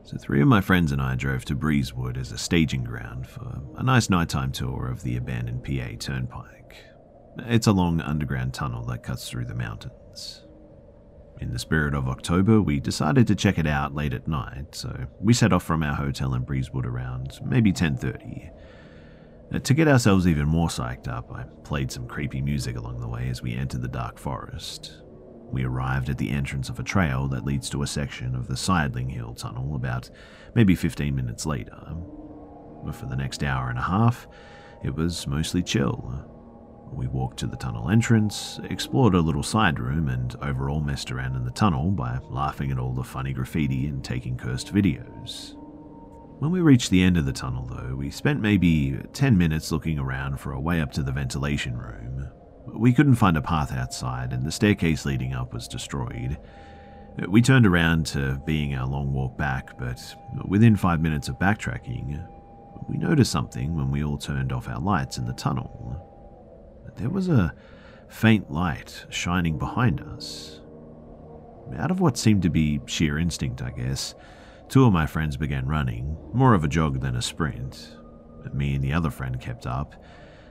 So, 0.06 0.16
three 0.16 0.40
of 0.40 0.46
my 0.46 0.60
friends 0.60 0.92
and 0.92 1.02
I 1.02 1.16
drove 1.16 1.44
to 1.46 1.56
Breezewood 1.56 2.16
as 2.16 2.30
a 2.30 2.38
staging 2.38 2.84
ground 2.84 3.26
for 3.26 3.60
a 3.74 3.82
nice 3.82 4.08
nighttime 4.08 4.52
tour 4.52 4.86
of 4.86 5.02
the 5.02 5.16
abandoned 5.16 5.64
PA 5.64 5.96
Turnpike. 5.98 6.76
It's 7.38 7.66
a 7.66 7.72
long 7.72 8.00
underground 8.00 8.54
tunnel 8.54 8.84
that 8.84 9.02
cuts 9.02 9.28
through 9.28 9.46
the 9.46 9.54
mountains. 9.56 10.44
In 11.40 11.52
the 11.52 11.58
spirit 11.58 11.92
of 11.92 12.06
October, 12.06 12.62
we 12.62 12.78
decided 12.78 13.26
to 13.26 13.34
check 13.34 13.58
it 13.58 13.66
out 13.66 13.96
late 13.96 14.14
at 14.14 14.28
night, 14.28 14.76
so 14.76 14.96
we 15.18 15.34
set 15.34 15.52
off 15.52 15.64
from 15.64 15.82
our 15.82 15.96
hotel 15.96 16.34
in 16.34 16.44
Breezewood 16.44 16.86
around 16.86 17.40
maybe 17.44 17.72
10:30. 17.72 18.52
Uh, 19.52 19.58
to 19.58 19.74
get 19.74 19.88
ourselves 19.88 20.28
even 20.28 20.46
more 20.46 20.68
psyched 20.68 21.08
up, 21.08 21.32
I 21.32 21.46
played 21.64 21.90
some 21.90 22.06
creepy 22.06 22.40
music 22.40 22.76
along 22.76 23.00
the 23.00 23.08
way 23.08 23.28
as 23.28 23.42
we 23.42 23.56
entered 23.56 23.82
the 23.82 23.88
dark 23.88 24.20
forest. 24.20 25.02
We 25.50 25.64
arrived 25.64 26.08
at 26.08 26.18
the 26.18 26.30
entrance 26.30 26.68
of 26.68 26.78
a 26.78 26.84
trail 26.84 27.28
that 27.28 27.44
leads 27.44 27.70
to 27.70 27.82
a 27.82 27.86
section 27.86 28.34
of 28.34 28.48
the 28.48 28.56
Sidling 28.56 29.10
Hill 29.10 29.34
Tunnel 29.34 29.74
about 29.74 30.10
maybe 30.54 30.74
15 30.74 31.14
minutes 31.14 31.46
later. 31.46 31.78
But 32.84 32.94
for 32.94 33.06
the 33.06 33.16
next 33.16 33.42
hour 33.42 33.68
and 33.68 33.78
a 33.78 33.82
half, 33.82 34.26
it 34.82 34.94
was 34.94 35.26
mostly 35.26 35.62
chill. 35.62 36.24
We 36.92 37.08
walked 37.08 37.38
to 37.40 37.46
the 37.46 37.56
tunnel 37.56 37.90
entrance, 37.90 38.60
explored 38.64 39.14
a 39.14 39.20
little 39.20 39.42
side 39.42 39.80
room, 39.80 40.08
and 40.08 40.34
overall 40.40 40.80
messed 40.80 41.10
around 41.10 41.36
in 41.36 41.44
the 41.44 41.50
tunnel 41.50 41.90
by 41.90 42.18
laughing 42.30 42.70
at 42.70 42.78
all 42.78 42.92
the 42.92 43.02
funny 43.02 43.32
graffiti 43.32 43.86
and 43.86 44.04
taking 44.04 44.36
cursed 44.36 44.72
videos. 44.72 45.54
When 46.38 46.50
we 46.50 46.60
reached 46.60 46.90
the 46.90 47.02
end 47.02 47.16
of 47.16 47.24
the 47.24 47.32
tunnel, 47.32 47.64
though, 47.64 47.96
we 47.96 48.10
spent 48.10 48.40
maybe 48.40 48.98
10 49.14 49.38
minutes 49.38 49.72
looking 49.72 49.98
around 49.98 50.38
for 50.38 50.52
a 50.52 50.60
way 50.60 50.80
up 50.80 50.92
to 50.92 51.02
the 51.02 51.12
ventilation 51.12 51.76
room, 51.76 52.28
we 52.74 52.92
couldn't 52.92 53.14
find 53.14 53.36
a 53.36 53.42
path 53.42 53.72
outside, 53.72 54.32
and 54.32 54.44
the 54.44 54.52
staircase 54.52 55.04
leading 55.04 55.32
up 55.34 55.52
was 55.52 55.68
destroyed. 55.68 56.38
We 57.28 57.40
turned 57.40 57.66
around 57.66 58.06
to 58.06 58.40
being 58.44 58.74
our 58.74 58.86
long 58.86 59.12
walk 59.12 59.38
back, 59.38 59.78
but 59.78 60.00
within 60.46 60.76
five 60.76 61.00
minutes 61.00 61.28
of 61.28 61.38
backtracking, 61.38 62.26
we 62.88 62.98
noticed 62.98 63.32
something 63.32 63.74
when 63.74 63.90
we 63.90 64.04
all 64.04 64.18
turned 64.18 64.52
off 64.52 64.68
our 64.68 64.80
lights 64.80 65.16
in 65.16 65.26
the 65.26 65.32
tunnel. 65.32 66.02
There 66.96 67.10
was 67.10 67.28
a 67.28 67.54
faint 68.08 68.50
light 68.50 69.06
shining 69.10 69.58
behind 69.58 70.00
us. 70.00 70.60
Out 71.78 71.90
of 71.90 72.00
what 72.00 72.16
seemed 72.16 72.42
to 72.42 72.50
be 72.50 72.80
sheer 72.86 73.18
instinct, 73.18 73.62
I 73.62 73.70
guess, 73.70 74.14
two 74.68 74.84
of 74.84 74.92
my 74.92 75.06
friends 75.06 75.36
began 75.36 75.66
running, 75.66 76.16
more 76.32 76.54
of 76.54 76.64
a 76.64 76.68
jog 76.68 77.00
than 77.00 77.16
a 77.16 77.22
sprint. 77.22 77.96
But 78.42 78.54
me 78.54 78.74
and 78.74 78.84
the 78.84 78.92
other 78.92 79.10
friend 79.10 79.40
kept 79.40 79.66
up, 79.66 79.94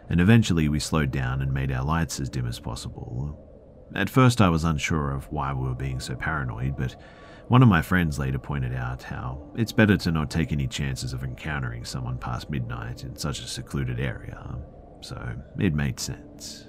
and 0.09 0.21
eventually 0.21 0.69
we 0.69 0.79
slowed 0.79 1.11
down 1.11 1.41
and 1.41 1.53
made 1.53 1.71
our 1.71 1.83
lights 1.83 2.19
as 2.19 2.29
dim 2.29 2.47
as 2.47 2.59
possible. 2.59 3.41
At 3.93 4.09
first, 4.09 4.41
I 4.41 4.49
was 4.49 4.63
unsure 4.63 5.11
of 5.11 5.31
why 5.31 5.53
we 5.53 5.67
were 5.67 5.75
being 5.75 5.99
so 5.99 6.15
paranoid, 6.15 6.75
but 6.77 6.95
one 7.47 7.61
of 7.61 7.69
my 7.69 7.81
friends 7.81 8.17
later 8.17 8.39
pointed 8.39 8.73
out 8.73 9.03
how 9.03 9.51
it's 9.55 9.71
better 9.71 9.97
to 9.97 10.11
not 10.11 10.31
take 10.31 10.51
any 10.51 10.67
chances 10.67 11.13
of 11.13 11.23
encountering 11.23 11.85
someone 11.85 12.17
past 12.17 12.49
midnight 12.49 13.03
in 13.03 13.15
such 13.15 13.39
a 13.39 13.47
secluded 13.47 13.99
area, 13.99 14.57
so 15.01 15.35
it 15.59 15.75
made 15.75 15.99
sense. 15.99 16.67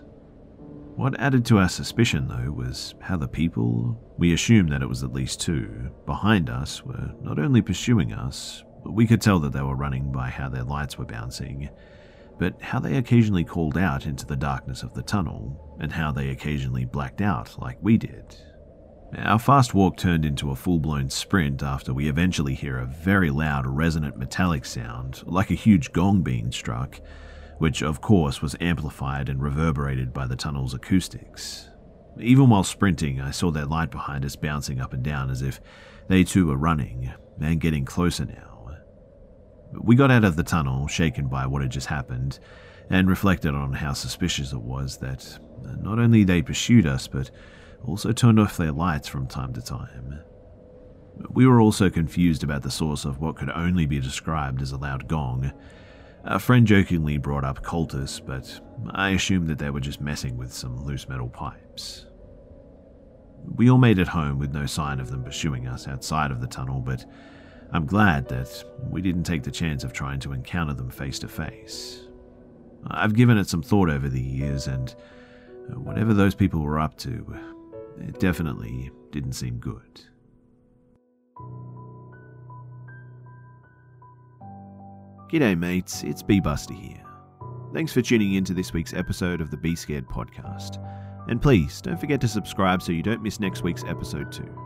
What 0.96 1.18
added 1.20 1.44
to 1.46 1.58
our 1.58 1.68
suspicion, 1.68 2.28
though, 2.28 2.50
was 2.50 2.94
how 3.00 3.16
the 3.16 3.28
people, 3.28 4.00
we 4.18 4.32
assumed 4.32 4.72
that 4.72 4.82
it 4.82 4.88
was 4.88 5.02
at 5.02 5.12
least 5.12 5.40
two, 5.40 5.90
behind 6.06 6.48
us 6.48 6.82
were 6.84 7.12
not 7.22 7.38
only 7.38 7.60
pursuing 7.60 8.12
us, 8.12 8.64
but 8.82 8.92
we 8.92 9.06
could 9.06 9.20
tell 9.20 9.38
that 9.40 9.52
they 9.52 9.62
were 9.62 9.76
running 9.76 10.12
by 10.12 10.28
how 10.28 10.48
their 10.48 10.62
lights 10.62 10.96
were 10.96 11.04
bouncing, 11.04 11.68
but 12.38 12.60
how 12.60 12.78
they 12.78 12.96
occasionally 12.96 13.44
called 13.44 13.78
out 13.78 14.06
into 14.06 14.26
the 14.26 14.36
darkness 14.36 14.82
of 14.82 14.94
the 14.94 15.02
tunnel, 15.02 15.76
and 15.80 15.92
how 15.92 16.12
they 16.12 16.30
occasionally 16.30 16.84
blacked 16.84 17.20
out 17.20 17.58
like 17.58 17.78
we 17.80 17.96
did. 17.96 18.36
Our 19.16 19.38
fast 19.38 19.72
walk 19.72 19.96
turned 19.96 20.24
into 20.24 20.50
a 20.50 20.56
full 20.56 20.80
blown 20.80 21.08
sprint 21.10 21.62
after 21.62 21.94
we 21.94 22.08
eventually 22.08 22.54
hear 22.54 22.78
a 22.78 22.86
very 22.86 23.30
loud, 23.30 23.66
resonant 23.66 24.16
metallic 24.16 24.64
sound, 24.64 25.22
like 25.26 25.50
a 25.50 25.54
huge 25.54 25.92
gong 25.92 26.22
being 26.22 26.50
struck, 26.50 27.00
which 27.58 27.82
of 27.82 28.00
course 28.00 28.42
was 28.42 28.56
amplified 28.60 29.28
and 29.28 29.42
reverberated 29.42 30.12
by 30.12 30.26
the 30.26 30.36
tunnel's 30.36 30.74
acoustics. 30.74 31.70
Even 32.18 32.48
while 32.48 32.64
sprinting, 32.64 33.20
I 33.20 33.30
saw 33.30 33.50
that 33.52 33.70
light 33.70 33.90
behind 33.90 34.24
us 34.24 34.36
bouncing 34.36 34.80
up 34.80 34.92
and 34.92 35.02
down 35.02 35.30
as 35.30 35.42
if 35.42 35.60
they 36.08 36.24
too 36.24 36.46
were 36.46 36.56
running 36.56 37.12
and 37.40 37.60
getting 37.60 37.84
closer 37.84 38.24
now. 38.24 38.55
We 39.80 39.96
got 39.96 40.10
out 40.10 40.24
of 40.24 40.36
the 40.36 40.42
tunnel, 40.42 40.86
shaken 40.88 41.28
by 41.28 41.46
what 41.46 41.62
had 41.62 41.70
just 41.70 41.86
happened, 41.86 42.38
and 42.90 43.08
reflected 43.08 43.54
on 43.54 43.72
how 43.72 43.92
suspicious 43.92 44.52
it 44.52 44.60
was 44.60 44.98
that 44.98 45.38
uh, 45.64 45.74
not 45.76 45.98
only 45.98 46.24
they 46.24 46.42
pursued 46.42 46.86
us, 46.86 47.06
but 47.06 47.30
also 47.84 48.12
turned 48.12 48.40
off 48.40 48.56
their 48.56 48.72
lights 48.72 49.08
from 49.08 49.26
time 49.26 49.52
to 49.54 49.62
time. 49.62 50.20
We 51.30 51.46
were 51.46 51.60
also 51.60 51.88
confused 51.88 52.44
about 52.44 52.62
the 52.62 52.70
source 52.70 53.04
of 53.04 53.20
what 53.20 53.36
could 53.36 53.50
only 53.50 53.86
be 53.86 54.00
described 54.00 54.60
as 54.60 54.72
a 54.72 54.76
loud 54.76 55.08
gong. 55.08 55.52
A 56.24 56.38
friend 56.38 56.66
jokingly 56.66 57.18
brought 57.18 57.44
up 57.44 57.62
cultists, 57.62 58.24
but 58.24 58.60
I 58.90 59.10
assumed 59.10 59.48
that 59.48 59.58
they 59.58 59.70
were 59.70 59.80
just 59.80 60.00
messing 60.00 60.36
with 60.36 60.52
some 60.52 60.84
loose 60.84 61.08
metal 61.08 61.28
pipes. 61.28 62.06
We 63.54 63.70
all 63.70 63.78
made 63.78 63.98
it 63.98 64.08
home 64.08 64.38
with 64.38 64.52
no 64.52 64.66
sign 64.66 64.98
of 64.98 65.10
them 65.10 65.22
pursuing 65.22 65.68
us 65.68 65.86
outside 65.86 66.30
of 66.30 66.40
the 66.40 66.48
tunnel, 66.48 66.80
but 66.80 67.04
I'm 67.72 67.86
glad 67.86 68.28
that 68.28 68.64
we 68.90 69.02
didn't 69.02 69.24
take 69.24 69.42
the 69.42 69.50
chance 69.50 69.84
of 69.84 69.92
trying 69.92 70.20
to 70.20 70.32
encounter 70.32 70.72
them 70.72 70.90
face 70.90 71.18
to 71.20 71.28
face. 71.28 72.02
I've 72.88 73.14
given 73.14 73.36
it 73.38 73.48
some 73.48 73.62
thought 73.62 73.90
over 73.90 74.08
the 74.08 74.20
years, 74.20 74.66
and 74.66 74.94
uh, 75.70 75.80
whatever 75.80 76.14
those 76.14 76.34
people 76.34 76.60
were 76.60 76.78
up 76.78 76.96
to, 76.98 77.36
it 78.00 78.20
definitely 78.20 78.90
didn't 79.10 79.32
seem 79.32 79.58
good. 79.58 80.00
G'day, 85.30 85.58
mates, 85.58 86.04
it's 86.04 86.22
Be 86.22 86.40
Busta 86.40 86.78
here. 86.78 87.02
Thanks 87.74 87.92
for 87.92 88.00
tuning 88.00 88.34
in 88.34 88.44
to 88.44 88.54
this 88.54 88.72
week's 88.72 88.94
episode 88.94 89.40
of 89.40 89.50
the 89.50 89.56
Be 89.56 89.74
Scared 89.74 90.06
podcast. 90.06 90.78
And 91.28 91.42
please 91.42 91.80
don't 91.80 91.98
forget 91.98 92.20
to 92.20 92.28
subscribe 92.28 92.80
so 92.80 92.92
you 92.92 93.02
don't 93.02 93.22
miss 93.22 93.40
next 93.40 93.62
week's 93.64 93.82
episode, 93.84 94.30
too. 94.30 94.65